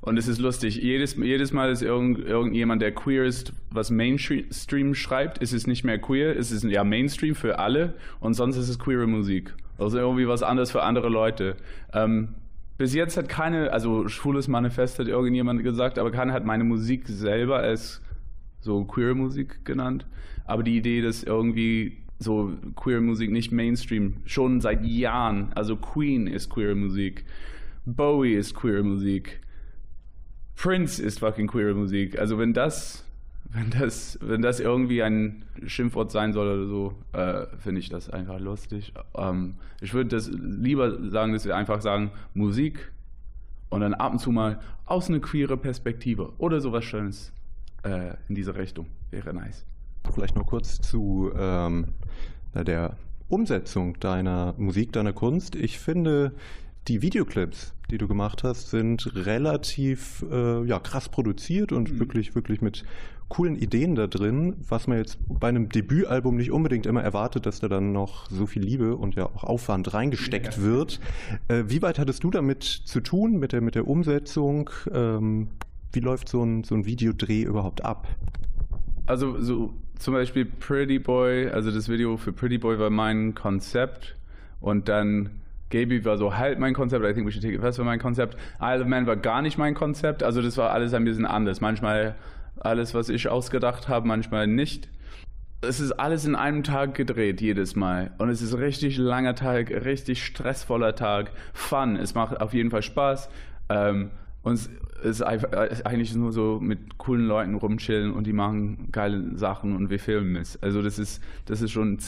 Und 0.00 0.18
es 0.18 0.28
ist 0.28 0.38
lustig. 0.38 0.76
Jedes, 0.76 1.16
jedes 1.16 1.52
Mal 1.52 1.70
ist 1.70 1.82
irgend, 1.82 2.18
irgendjemand, 2.20 2.80
der 2.80 2.92
queer 2.92 3.24
ist, 3.24 3.52
was 3.70 3.90
Mainstream 3.90 4.94
schreibt, 4.94 5.38
ist 5.38 5.52
es 5.52 5.66
nicht 5.66 5.84
mehr 5.84 5.98
queer. 5.98 6.36
Es 6.36 6.52
ist 6.52 6.64
ja 6.64 6.84
Mainstream 6.84 7.34
für 7.34 7.58
alle 7.58 7.94
und 8.20 8.34
sonst 8.34 8.56
ist 8.56 8.68
es 8.68 8.78
queere 8.78 9.06
Musik. 9.06 9.54
Also 9.78 9.98
irgendwie 9.98 10.28
was 10.28 10.42
anderes 10.42 10.70
für 10.70 10.82
andere 10.82 11.08
Leute. 11.08 11.56
Ähm, 11.92 12.28
bis 12.78 12.94
jetzt 12.94 13.16
hat 13.16 13.28
keine, 13.28 13.72
also 13.72 14.06
schwules 14.08 14.48
Manifest 14.48 14.98
hat 14.98 15.08
irgendjemand 15.08 15.62
gesagt, 15.62 15.98
aber 15.98 16.10
keiner 16.10 16.32
hat 16.32 16.44
meine 16.44 16.64
Musik 16.64 17.08
selber 17.08 17.58
als 17.58 18.02
so 18.60 18.84
queer 18.84 19.14
Musik 19.14 19.64
genannt. 19.64 20.06
Aber 20.44 20.62
die 20.62 20.76
Idee, 20.76 21.00
dass 21.00 21.22
irgendwie 21.22 21.96
so 22.18 22.52
queer 22.76 23.00
Musik 23.00 23.30
nicht 23.30 23.52
Mainstream, 23.52 24.18
schon 24.24 24.60
seit 24.60 24.84
Jahren, 24.84 25.52
also 25.54 25.76
Queen 25.76 26.26
ist 26.26 26.50
queer 26.50 26.74
Musik, 26.74 27.24
Bowie 27.84 28.34
ist 28.34 28.54
queer 28.54 28.82
Musik, 28.82 29.40
Prince 30.56 31.02
ist 31.02 31.20
fucking 31.20 31.46
queer 31.46 31.74
Musik. 31.74 32.18
Also 32.18 32.38
wenn 32.38 32.52
das, 32.52 33.04
wenn 33.50 33.70
das, 33.70 34.18
wenn 34.22 34.42
das 34.42 34.58
irgendwie 34.58 35.02
ein 35.02 35.44
Schimpfwort 35.66 36.10
sein 36.10 36.32
soll 36.32 36.48
oder 36.48 36.66
so, 36.66 36.94
äh, 37.12 37.46
finde 37.58 37.80
ich 37.80 37.88
das 37.88 38.10
einfach 38.10 38.40
lustig. 38.40 38.92
Ähm, 39.16 39.56
ich 39.80 39.94
würde 39.94 40.10
das 40.10 40.28
lieber 40.28 41.10
sagen, 41.10 41.32
dass 41.32 41.44
wir 41.44 41.56
einfach 41.56 41.80
sagen 41.82 42.10
Musik 42.34 42.90
und 43.68 43.82
dann 43.82 43.94
ab 43.94 44.12
und 44.12 44.18
zu 44.18 44.32
mal 44.32 44.60
aus 44.86 45.08
einer 45.08 45.20
queere 45.20 45.56
Perspektive 45.56 46.32
oder 46.38 46.60
sowas 46.60 46.84
Schönes 46.84 47.32
äh, 47.82 48.14
in 48.28 48.34
diese 48.34 48.56
Richtung. 48.56 48.86
Wäre 49.10 49.34
nice. 49.34 49.66
Vielleicht 50.12 50.36
noch 50.36 50.46
kurz 50.46 50.80
zu 50.80 51.32
ähm, 51.36 51.88
der 52.54 52.96
Umsetzung 53.28 53.98
deiner 53.98 54.54
Musik, 54.56 54.92
deiner 54.92 55.12
Kunst. 55.12 55.56
Ich 55.56 55.78
finde, 55.78 56.32
die 56.88 57.02
Videoclips, 57.02 57.74
die 57.90 57.98
du 57.98 58.06
gemacht 58.08 58.44
hast, 58.44 58.70
sind 58.70 59.14
relativ 59.14 60.24
äh, 60.30 60.64
ja, 60.64 60.78
krass 60.78 61.08
produziert 61.08 61.72
und 61.72 61.92
Mhm. 61.92 62.00
wirklich, 62.00 62.34
wirklich 62.34 62.60
mit 62.62 62.84
coolen 63.28 63.56
Ideen 63.56 63.96
da 63.96 64.06
drin, 64.06 64.54
was 64.68 64.86
man 64.86 64.98
jetzt 64.98 65.18
bei 65.28 65.48
einem 65.48 65.68
Debütalbum 65.68 66.36
nicht 66.36 66.52
unbedingt 66.52 66.86
immer 66.86 67.02
erwartet, 67.02 67.44
dass 67.44 67.58
da 67.58 67.66
dann 67.68 67.90
noch 67.92 68.30
so 68.30 68.46
viel 68.46 68.62
Liebe 68.62 68.94
und 68.96 69.16
ja 69.16 69.26
auch 69.26 69.42
Aufwand 69.42 69.92
reingesteckt 69.94 70.56
Ja. 70.58 70.62
wird. 70.62 71.00
Äh, 71.48 71.64
wie 71.66 71.82
weit 71.82 71.98
hattest 71.98 72.22
du 72.22 72.30
damit 72.30 72.62
zu 72.62 73.00
tun, 73.00 73.38
mit 73.40 73.50
der, 73.52 73.60
mit 73.62 73.74
der 73.74 73.88
Umsetzung? 73.88 74.70
Ähm, 74.92 75.48
wie 75.92 76.00
läuft 76.00 76.28
so 76.28 76.42
ein, 76.44 76.62
so 76.62 76.76
ein 76.76 76.86
Videodreh 76.86 77.42
überhaupt 77.42 77.84
ab? 77.84 78.06
Also 79.06 79.40
so 79.40 79.72
zum 79.98 80.14
Beispiel 80.14 80.44
Pretty 80.44 80.98
Boy, 81.00 81.48
also 81.48 81.70
das 81.72 81.88
Video 81.88 82.16
für 82.16 82.32
Pretty 82.32 82.58
Boy 82.58 82.78
war 82.78 82.90
mein 82.90 83.34
Konzept 83.34 84.14
und 84.60 84.88
dann 84.88 85.30
Gaby 85.70 86.04
war 86.04 86.16
so 86.18 86.36
halt 86.36 86.58
mein 86.58 86.74
Konzept, 86.74 87.04
I 87.04 87.12
think 87.12 87.26
we 87.26 87.32
should 87.32 87.42
take 87.42 87.54
it 87.54 87.60
fast 87.60 87.78
war 87.78 87.84
mein 87.84 87.98
Konzept. 87.98 88.36
Isle 88.60 88.82
of 88.82 88.86
Man 88.86 89.06
war 89.06 89.16
gar 89.16 89.42
nicht 89.42 89.58
mein 89.58 89.74
Konzept, 89.74 90.22
also 90.22 90.42
das 90.42 90.56
war 90.56 90.70
alles 90.70 90.94
ein 90.94 91.04
bisschen 91.04 91.26
anders. 91.26 91.60
Manchmal 91.60 92.14
alles, 92.58 92.94
was 92.94 93.08
ich 93.08 93.28
ausgedacht 93.28 93.88
habe, 93.88 94.06
manchmal 94.06 94.46
nicht. 94.46 94.88
Es 95.62 95.80
ist 95.80 95.92
alles 95.92 96.24
in 96.24 96.34
einem 96.36 96.62
Tag 96.62 96.94
gedreht, 96.94 97.40
jedes 97.40 97.76
Mal. 97.76 98.12
Und 98.18 98.28
es 98.28 98.42
ist 98.42 98.56
richtig 98.58 98.98
langer 98.98 99.34
Tag, 99.34 99.70
richtig 99.70 100.24
stressvoller 100.24 100.94
Tag. 100.94 101.32
Fun, 101.54 101.96
es 101.96 102.14
macht 102.14 102.40
auf 102.40 102.54
jeden 102.54 102.70
Fall 102.70 102.82
Spaß. 102.82 103.28
Ähm, 103.68 104.10
und 104.42 104.52
es 104.52 104.70
ist 105.02 105.20
äh, 105.22 105.76
eigentlich 105.84 106.14
nur 106.14 106.30
so 106.32 106.60
mit 106.60 106.98
coolen 106.98 107.26
Leuten 107.26 107.54
rumchillen 107.54 108.12
und 108.12 108.26
die 108.26 108.32
machen 108.32 108.90
geile 108.92 109.36
Sachen 109.36 109.74
und 109.74 109.90
wir 109.90 109.98
filmen 109.98 110.36
es. 110.36 110.62
Also 110.62 110.82
das 110.82 110.98
ist, 110.98 111.22
das 111.46 111.62
ist 111.62 111.72
schon 111.72 111.98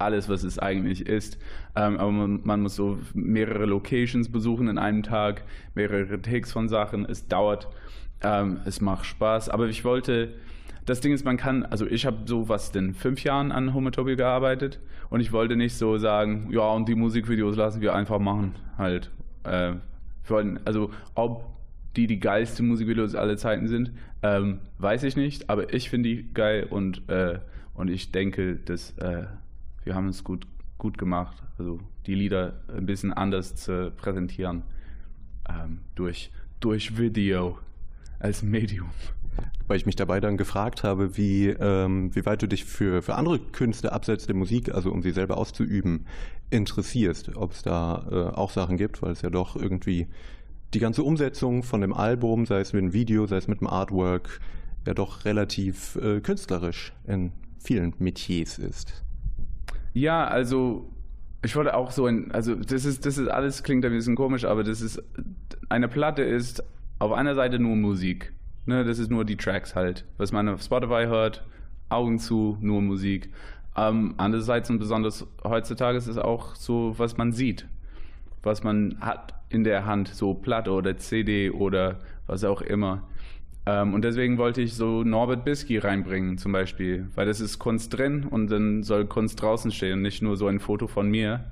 alles, 0.00 0.28
was 0.28 0.42
es 0.42 0.58
eigentlich 0.58 1.06
ist. 1.06 1.38
Ähm, 1.76 1.98
aber 1.98 2.10
man, 2.10 2.40
man 2.44 2.60
muss 2.62 2.76
so 2.76 2.98
mehrere 3.14 3.66
Locations 3.66 4.30
besuchen 4.30 4.68
in 4.68 4.78
einem 4.78 5.02
Tag, 5.02 5.44
mehrere 5.74 6.20
Takes 6.20 6.52
von 6.52 6.68
Sachen. 6.68 7.04
Es 7.04 7.28
dauert, 7.28 7.68
ähm, 8.22 8.60
es 8.64 8.80
macht 8.80 9.06
Spaß. 9.06 9.48
Aber 9.48 9.68
ich 9.68 9.84
wollte, 9.84 10.34
das 10.86 11.00
Ding 11.00 11.12
ist, 11.12 11.24
man 11.24 11.36
kann, 11.36 11.64
also 11.64 11.86
ich 11.86 12.06
habe 12.06 12.18
so 12.24 12.48
was 12.48 12.72
denn 12.72 12.94
fünf 12.94 13.22
Jahren 13.24 13.52
an 13.52 13.74
Homotopia 13.74 14.14
gearbeitet 14.14 14.80
und 15.10 15.20
ich 15.20 15.32
wollte 15.32 15.56
nicht 15.56 15.74
so 15.76 15.98
sagen, 15.98 16.48
ja 16.50 16.68
und 16.70 16.88
die 16.88 16.94
Musikvideos 16.94 17.56
lassen 17.56 17.80
wir 17.80 17.94
einfach 17.94 18.18
machen 18.18 18.54
halt. 18.78 19.10
Äh, 19.44 19.74
wollten, 20.30 20.60
also 20.64 20.90
ob 21.14 21.44
die 21.96 22.06
die 22.06 22.20
geilste 22.20 22.62
Musikvideos 22.62 23.14
aller 23.14 23.36
Zeiten 23.36 23.66
sind, 23.66 23.92
ähm, 24.22 24.60
weiß 24.78 25.02
ich 25.02 25.16
nicht, 25.16 25.50
aber 25.50 25.74
ich 25.74 25.90
finde 25.90 26.08
die 26.08 26.32
geil 26.32 26.66
und, 26.70 27.08
äh, 27.08 27.40
und 27.74 27.88
ich 27.88 28.12
denke, 28.12 28.56
dass 28.56 28.96
äh, 28.98 29.24
wir 29.84 29.94
haben 29.94 30.08
es 30.08 30.24
gut, 30.24 30.46
gut 30.78 30.98
gemacht, 30.98 31.42
also 31.58 31.80
die 32.06 32.14
Lieder 32.14 32.60
ein 32.68 32.86
bisschen 32.86 33.12
anders 33.12 33.56
zu 33.56 33.92
präsentieren 33.96 34.62
ähm, 35.48 35.80
durch, 35.94 36.30
durch 36.60 36.98
Video 36.98 37.58
als 38.18 38.42
Medium. 38.42 38.90
Weil 39.66 39.76
ich 39.76 39.86
mich 39.86 39.96
dabei 39.96 40.20
dann 40.20 40.36
gefragt 40.36 40.82
habe, 40.82 41.16
wie, 41.16 41.48
ähm, 41.48 42.14
wie 42.14 42.26
weit 42.26 42.42
du 42.42 42.48
dich 42.48 42.64
für, 42.64 43.02
für 43.02 43.14
andere 43.14 43.38
Künste 43.38 43.92
abseits 43.92 44.26
der 44.26 44.34
Musik, 44.34 44.74
also 44.74 44.90
um 44.90 45.02
sie 45.02 45.12
selber 45.12 45.38
auszuüben, 45.38 46.06
interessierst. 46.50 47.36
Ob 47.36 47.52
es 47.52 47.62
da 47.62 48.06
äh, 48.10 48.36
auch 48.36 48.50
Sachen 48.50 48.76
gibt, 48.76 49.00
weil 49.02 49.12
es 49.12 49.22
ja 49.22 49.30
doch 49.30 49.56
irgendwie 49.56 50.08
die 50.74 50.80
ganze 50.80 51.02
Umsetzung 51.02 51.62
von 51.62 51.80
dem 51.80 51.92
Album, 51.92 52.46
sei 52.46 52.60
es 52.60 52.72
mit 52.72 52.82
dem 52.82 52.92
Video, 52.92 53.26
sei 53.26 53.36
es 53.36 53.48
mit 53.48 53.60
dem 53.60 53.68
Artwork, 53.68 54.40
ja 54.86 54.94
doch 54.94 55.24
relativ 55.24 55.96
äh, 55.96 56.20
künstlerisch 56.20 56.92
in 57.06 57.32
vielen 57.58 57.94
Metiers 57.98 58.58
ist. 58.58 59.04
Ja, 59.92 60.26
also 60.26 60.88
ich 61.42 61.56
wollte 61.56 61.74
auch 61.74 61.90
so 61.90 62.06
ein, 62.06 62.30
also 62.32 62.54
das 62.54 62.84
ist, 62.84 63.06
das 63.06 63.18
ist 63.18 63.28
alles 63.28 63.62
klingt 63.62 63.84
ein 63.84 63.92
bisschen 63.92 64.16
komisch, 64.16 64.44
aber 64.44 64.62
das 64.62 64.80
ist 64.80 65.02
eine 65.68 65.88
Platte 65.88 66.22
ist 66.22 66.62
auf 66.98 67.12
einer 67.12 67.34
Seite 67.34 67.58
nur 67.58 67.76
Musik. 67.76 68.32
Ne, 68.66 68.84
das 68.84 68.98
ist 68.98 69.10
nur 69.10 69.24
die 69.24 69.36
Tracks 69.36 69.74
halt, 69.74 70.04
was 70.18 70.32
man 70.32 70.48
auf 70.48 70.62
Spotify 70.62 71.06
hört, 71.06 71.44
Augen 71.88 72.18
zu, 72.18 72.58
nur 72.60 72.82
Musik. 72.82 73.30
Ähm, 73.76 74.14
andererseits 74.18 74.68
und 74.68 74.78
besonders 74.78 75.26
heutzutage 75.44 75.96
ist 75.96 76.08
es 76.08 76.18
auch 76.18 76.54
so, 76.54 76.94
was 76.98 77.16
man 77.16 77.32
sieht, 77.32 77.66
was 78.42 78.62
man 78.62 78.98
hat 79.00 79.34
in 79.48 79.64
der 79.64 79.86
Hand, 79.86 80.08
so 80.08 80.34
Platte 80.34 80.72
oder 80.72 80.96
CD 80.98 81.50
oder 81.50 82.00
was 82.26 82.44
auch 82.44 82.60
immer. 82.60 83.08
Ähm, 83.66 83.94
und 83.94 84.02
deswegen 84.02 84.38
wollte 84.38 84.62
ich 84.62 84.74
so 84.74 85.04
Norbert 85.04 85.44
Bisky 85.44 85.78
reinbringen 85.78 86.38
zum 86.38 86.52
Beispiel, 86.52 87.08
weil 87.14 87.26
das 87.26 87.40
ist 87.40 87.58
Kunst 87.58 87.96
drin 87.96 88.24
und 88.24 88.50
dann 88.50 88.82
soll 88.82 89.06
Kunst 89.06 89.40
draußen 89.40 89.70
stehen, 89.70 90.02
nicht 90.02 90.22
nur 90.22 90.36
so 90.36 90.46
ein 90.46 90.60
Foto 90.60 90.86
von 90.86 91.10
mir, 91.10 91.44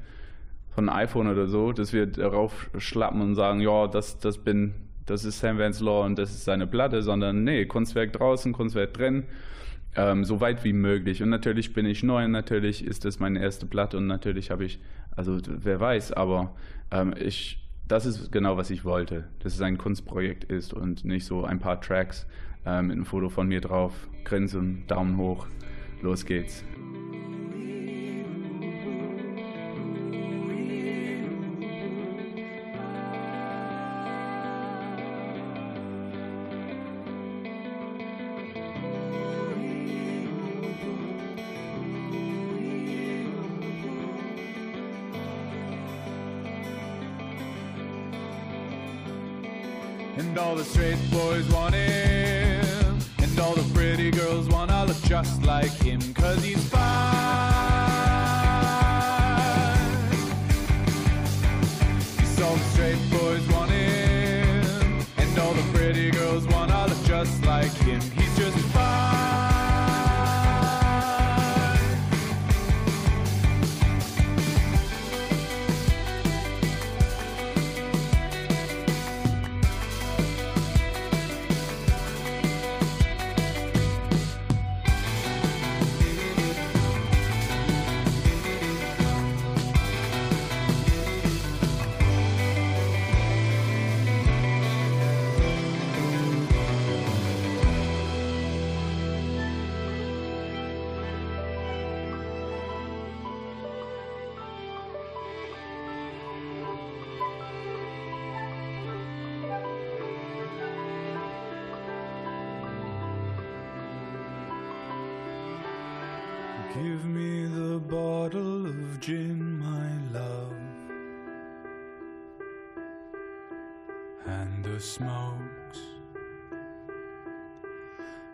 von 0.70 0.88
iPhone 0.88 1.28
oder 1.28 1.48
so, 1.48 1.72
dass 1.72 1.92
wir 1.92 2.06
darauf 2.06 2.70
schlappen 2.78 3.20
und 3.20 3.34
sagen, 3.34 3.60
ja, 3.60 3.88
das, 3.88 4.18
das 4.18 4.38
bin, 4.38 4.74
das 5.06 5.24
ist 5.24 5.40
Sam 5.40 5.58
Vance 5.58 5.84
Law 5.84 6.06
und 6.06 6.18
das 6.18 6.30
ist 6.30 6.44
seine 6.44 6.66
Platte, 6.66 7.02
sondern 7.02 7.44
nee, 7.44 7.66
Kunstwerk 7.66 8.12
draußen, 8.12 8.52
Kunstwerk 8.52 8.94
drin, 8.94 9.24
ähm, 9.96 10.24
so 10.24 10.40
weit 10.40 10.64
wie 10.64 10.72
möglich. 10.72 11.22
Und 11.22 11.30
natürlich 11.30 11.74
bin 11.74 11.84
ich 11.84 12.02
neu 12.02 12.24
und 12.24 12.30
natürlich 12.30 12.86
ist 12.86 13.04
das 13.04 13.18
meine 13.18 13.40
erste 13.40 13.66
Platte 13.66 13.96
und 13.96 14.06
natürlich 14.06 14.50
habe 14.50 14.64
ich, 14.64 14.78
also 15.16 15.38
wer 15.46 15.80
weiß, 15.80 16.12
aber 16.12 16.54
ähm, 16.90 17.12
ich 17.18 17.67
das 17.88 18.06
ist 18.06 18.30
genau, 18.30 18.56
was 18.56 18.70
ich 18.70 18.84
wollte. 18.84 19.24
Dass 19.40 19.54
es 19.54 19.60
ein 19.62 19.78
Kunstprojekt 19.78 20.44
ist 20.44 20.72
und 20.72 21.04
nicht 21.04 21.24
so 21.24 21.44
ein 21.44 21.58
paar 21.58 21.80
Tracks 21.80 22.26
äh, 22.64 22.82
mit 22.82 22.92
einem 22.92 23.06
Foto 23.06 23.30
von 23.30 23.48
mir 23.48 23.60
drauf, 23.60 24.08
Grinsen, 24.24 24.84
Daumen 24.86 25.16
hoch, 25.16 25.46
los 26.02 26.26
geht's. 26.26 26.62
The 50.58 50.64
straight 50.64 50.98
boys 51.12 51.48
want 51.50 51.72
him. 51.72 52.98
And 53.18 53.38
all 53.38 53.54
the 53.54 53.62
pretty 53.72 54.10
girls 54.10 54.48
wanna 54.48 54.86
look 54.86 55.00
just 55.02 55.42
like 55.44 55.70
him. 55.70 56.00
Cause 56.14 56.42
he's 56.42 56.68
fine. 56.68 56.80
So 62.34 62.44
all 62.44 62.56
the 62.56 62.64
straight 62.74 62.98
boys 63.10 63.46
want 63.52 63.70
him. 63.70 65.06
And 65.16 65.38
all 65.38 65.52
the 65.54 65.62
pretty 65.72 66.10
girls 66.10 66.44
wanna 66.48 66.88
look 66.88 67.04
just 67.04 67.44
like 67.44 67.72
him. 67.86 68.00
He's 68.00 68.36
just 68.36 68.67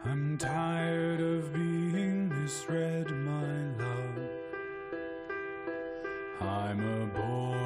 I'm 0.07 0.37
tired 0.37 1.23
of 1.23 1.51
being 1.55 2.29
misread, 2.29 3.11
my 3.11 3.57
love. 3.83 4.19
I'm 6.43 6.81
a 6.81 7.07
boy, 7.07 7.64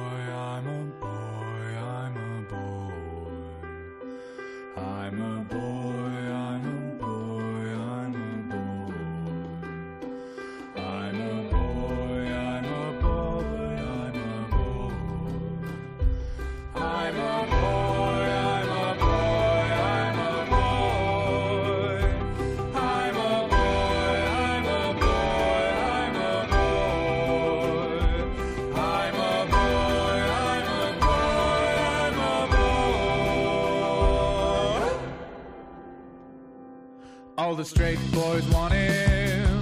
the 37.59 37.65
straight 37.65 37.99
boys 38.13 38.45
want 38.53 38.71
him, 38.71 39.61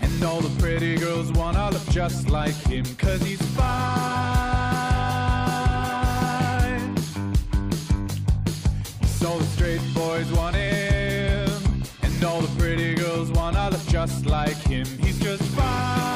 and 0.00 0.22
all 0.22 0.40
the 0.40 0.62
pretty 0.62 0.94
girls 0.94 1.32
wanna 1.32 1.70
look 1.72 1.84
just 1.90 2.28
like 2.30 2.54
him, 2.68 2.84
cause 2.94 3.20
he's 3.20 3.42
fine. 3.56 3.66
So 9.18 9.40
the 9.40 9.46
straight 9.56 9.82
boys 9.92 10.30
want 10.30 10.54
him, 10.54 11.50
and 12.02 12.24
all 12.24 12.42
the 12.42 12.60
pretty 12.60 12.94
girls 12.94 13.32
wanna 13.32 13.70
look 13.70 13.86
just 13.88 14.24
like 14.24 14.58
him, 14.58 14.86
he's 15.00 15.18
just 15.18 15.42
fine. 15.42 16.11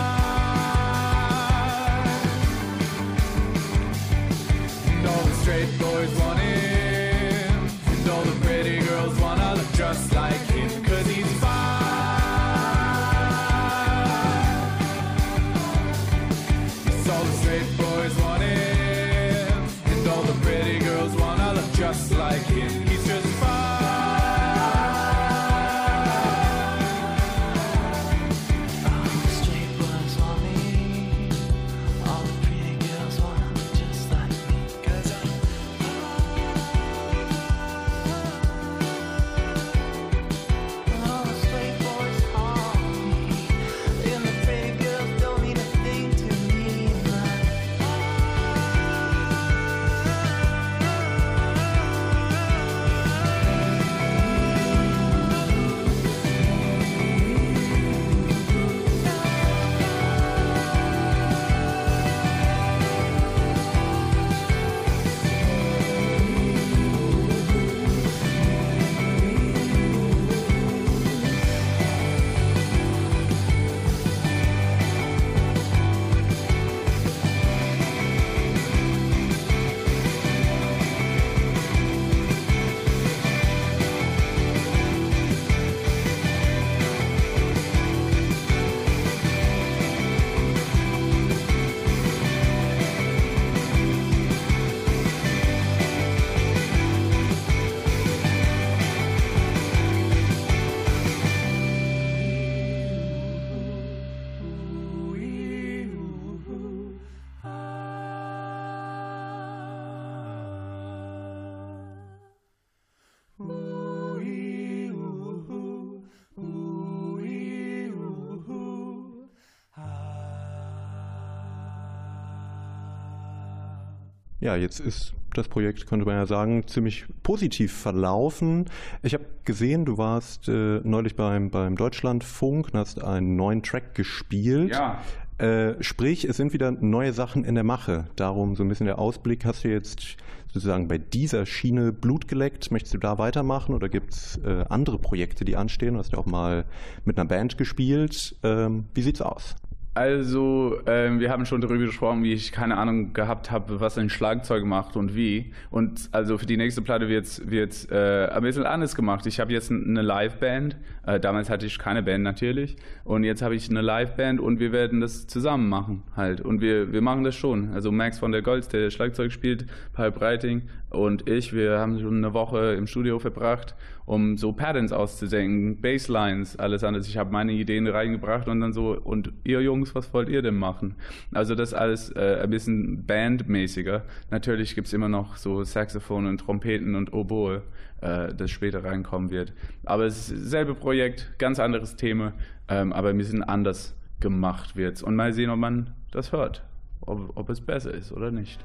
Ja, 124.46 124.54
jetzt 124.54 124.78
ist 124.78 125.12
das 125.34 125.48
Projekt, 125.48 125.88
könnte 125.88 126.06
man 126.06 126.14
ja 126.14 126.24
sagen, 126.24 126.68
ziemlich 126.68 127.04
positiv 127.24 127.72
verlaufen. 127.72 128.66
Ich 129.02 129.12
habe 129.12 129.24
gesehen, 129.44 129.84
du 129.84 129.98
warst 129.98 130.48
äh, 130.48 130.80
neulich 130.84 131.16
beim, 131.16 131.50
beim 131.50 131.74
Deutschlandfunk 131.74 132.68
und 132.72 132.78
hast 132.78 133.02
einen 133.02 133.34
neuen 133.34 133.64
Track 133.64 133.96
gespielt. 133.96 134.70
Ja. 134.70 135.02
Äh, 135.38 135.82
sprich, 135.82 136.26
es 136.26 136.36
sind 136.36 136.52
wieder 136.52 136.70
neue 136.70 137.12
Sachen 137.12 137.44
in 137.44 137.56
der 137.56 137.64
Mache. 137.64 138.04
Darum 138.14 138.54
so 138.54 138.62
ein 138.62 138.68
bisschen 138.68 138.86
der 138.86 139.00
Ausblick. 139.00 139.44
Hast 139.44 139.64
du 139.64 139.68
jetzt 139.68 140.16
sozusagen 140.52 140.86
bei 140.86 140.98
dieser 140.98 141.44
Schiene 141.44 141.92
Blut 141.92 142.28
geleckt? 142.28 142.70
Möchtest 142.70 142.94
du 142.94 142.98
da 142.98 143.18
weitermachen 143.18 143.74
oder 143.74 143.88
gibt 143.88 144.14
es 144.14 144.36
äh, 144.44 144.64
andere 144.68 145.00
Projekte, 145.00 145.44
die 145.44 145.56
anstehen? 145.56 145.94
Du 145.94 145.98
hast 145.98 146.12
ja 146.12 146.18
auch 146.18 146.26
mal 146.26 146.66
mit 147.04 147.18
einer 147.18 147.28
Band 147.28 147.58
gespielt. 147.58 148.36
Ähm, 148.44 148.84
wie 148.94 149.02
sieht's 149.02 149.20
aus? 149.20 149.56
Also, 149.96 150.78
ähm, 150.84 151.20
wir 151.20 151.30
haben 151.30 151.46
schon 151.46 151.62
darüber 151.62 151.86
gesprochen, 151.86 152.22
wie 152.22 152.34
ich 152.34 152.52
keine 152.52 152.76
Ahnung 152.76 153.14
gehabt 153.14 153.50
habe, 153.50 153.80
was 153.80 153.96
ein 153.96 154.10
Schlagzeug 154.10 154.62
macht 154.66 154.94
und 154.94 155.16
wie. 155.16 155.52
Und 155.70 156.10
also 156.12 156.36
für 156.36 156.44
die 156.44 156.58
nächste 156.58 156.82
Platte 156.82 157.08
wird 157.08 157.24
es 157.24 157.90
äh, 157.90 158.28
ein 158.30 158.42
bisschen 158.42 158.66
anders 158.66 158.94
gemacht. 158.94 159.24
Ich 159.24 159.40
habe 159.40 159.54
jetzt 159.54 159.70
eine 159.70 160.02
Liveband. 160.02 160.76
Äh, 161.06 161.18
damals 161.18 161.48
hatte 161.48 161.64
ich 161.64 161.78
keine 161.78 162.02
Band 162.02 162.24
natürlich. 162.24 162.76
Und 163.04 163.24
jetzt 163.24 163.40
habe 163.40 163.54
ich 163.54 163.70
eine 163.70 163.80
Liveband 163.80 164.38
und 164.38 164.60
wir 164.60 164.70
werden 164.70 165.00
das 165.00 165.28
zusammen 165.28 165.70
machen 165.70 166.02
halt. 166.14 166.42
Und 166.42 166.60
wir, 166.60 166.92
wir 166.92 167.00
machen 167.00 167.24
das 167.24 167.34
schon. 167.34 167.72
Also 167.72 167.90
Max 167.90 168.18
von 168.18 168.32
der 168.32 168.42
Golds, 168.42 168.68
der 168.68 168.90
Schlagzeug 168.90 169.32
spielt, 169.32 169.64
Paul 169.94 170.10
Breiting 170.10 170.68
und 170.90 171.28
ich, 171.28 171.52
wir 171.52 171.78
haben 171.78 171.98
schon 172.00 172.18
eine 172.18 172.32
Woche 172.32 172.74
im 172.74 172.86
Studio 172.86 173.18
verbracht, 173.18 173.74
um 174.06 174.36
so 174.38 174.52
Patterns 174.52 174.92
auszudenken, 174.92 175.80
Basslines, 175.80 176.56
alles 176.56 176.84
anderes. 176.84 177.08
Ich 177.08 177.18
habe 177.18 177.32
meine 177.32 177.52
Ideen 177.52 177.86
reingebracht 177.88 178.48
und 178.48 178.60
dann 178.60 178.72
so, 178.72 178.96
und 178.96 179.32
ihr 179.44 179.60
Jungs, 179.60 179.94
was 179.94 180.14
wollt 180.14 180.28
ihr 180.28 180.42
denn 180.42 180.54
machen? 180.54 180.94
Also 181.32 181.54
das 181.56 181.74
alles 181.74 182.10
äh, 182.10 182.40
ein 182.42 182.50
bisschen 182.50 183.04
bandmäßiger. 183.04 184.04
Natürlich 184.30 184.76
gibt 184.76 184.86
es 184.86 184.92
immer 184.92 185.08
noch 185.08 185.36
so 185.36 185.64
Saxophon 185.64 186.26
und 186.26 186.38
Trompeten 186.38 186.94
und 186.94 187.12
Oboe, 187.12 187.62
äh, 188.00 188.32
das 188.32 188.50
später 188.50 188.84
reinkommen 188.84 189.30
wird. 189.30 189.52
Aber 189.84 190.04
es 190.04 190.30
ist 190.30 190.44
dasselbe 190.44 190.74
Projekt, 190.74 191.32
ganz 191.38 191.58
anderes 191.58 191.96
Thema, 191.96 192.32
ähm, 192.68 192.92
aber 192.92 193.10
ein 193.10 193.18
bisschen 193.18 193.42
anders 193.42 193.96
gemacht 194.20 194.76
wird 194.76 195.02
Und 195.02 195.16
mal 195.16 195.32
sehen, 195.32 195.50
ob 195.50 195.58
man 195.58 195.90
das 196.10 196.32
hört, 196.32 196.62
ob, 197.00 197.36
ob 197.36 197.50
es 197.50 197.60
besser 197.60 197.92
ist 197.92 198.12
oder 198.12 198.30
nicht. 198.30 198.64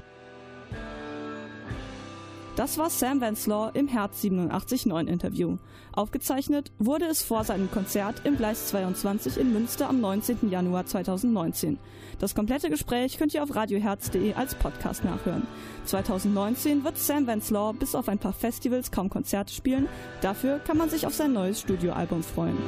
Das 2.54 2.76
war 2.76 2.90
Sam 2.90 3.22
Wenslaw 3.22 3.70
im 3.72 3.88
Herz 3.88 4.22
87.9 4.22 5.06
Interview. 5.06 5.56
Aufgezeichnet 5.92 6.70
wurde 6.78 7.06
es 7.06 7.22
vor 7.22 7.44
seinem 7.44 7.70
Konzert 7.70 8.26
im 8.26 8.36
Gleis 8.36 8.68
22 8.68 9.38
in 9.38 9.54
Münster 9.54 9.88
am 9.88 10.02
19. 10.02 10.50
Januar 10.50 10.84
2019. 10.84 11.78
Das 12.18 12.34
komplette 12.34 12.68
Gespräch 12.68 13.16
könnt 13.16 13.32
ihr 13.32 13.42
auf 13.42 13.54
radioherz.de 13.54 14.34
als 14.34 14.54
Podcast 14.54 15.02
nachhören. 15.02 15.46
2019 15.86 16.84
wird 16.84 16.98
Sam 16.98 17.26
Wenslaw 17.26 17.72
bis 17.72 17.94
auf 17.94 18.08
ein 18.10 18.18
paar 18.18 18.34
Festivals 18.34 18.90
kaum 18.90 19.08
Konzerte 19.08 19.54
spielen. 19.54 19.88
Dafür 20.20 20.58
kann 20.58 20.76
man 20.76 20.90
sich 20.90 21.06
auf 21.06 21.14
sein 21.14 21.32
neues 21.32 21.58
Studioalbum 21.58 22.22
freuen. 22.22 22.58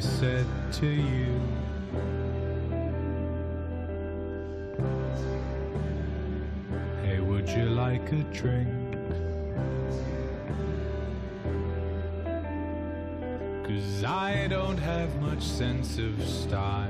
Said 0.00 0.46
to 0.72 0.86
you, 0.86 1.40
Hey, 7.02 7.20
would 7.20 7.48
you 7.48 7.66
like 7.66 8.10
a 8.12 8.22
drink? 8.32 8.68
Cause 13.66 14.04
I 14.04 14.46
don't 14.48 14.78
have 14.78 15.20
much 15.20 15.42
sense 15.42 15.98
of 15.98 16.22
style. 16.26 16.89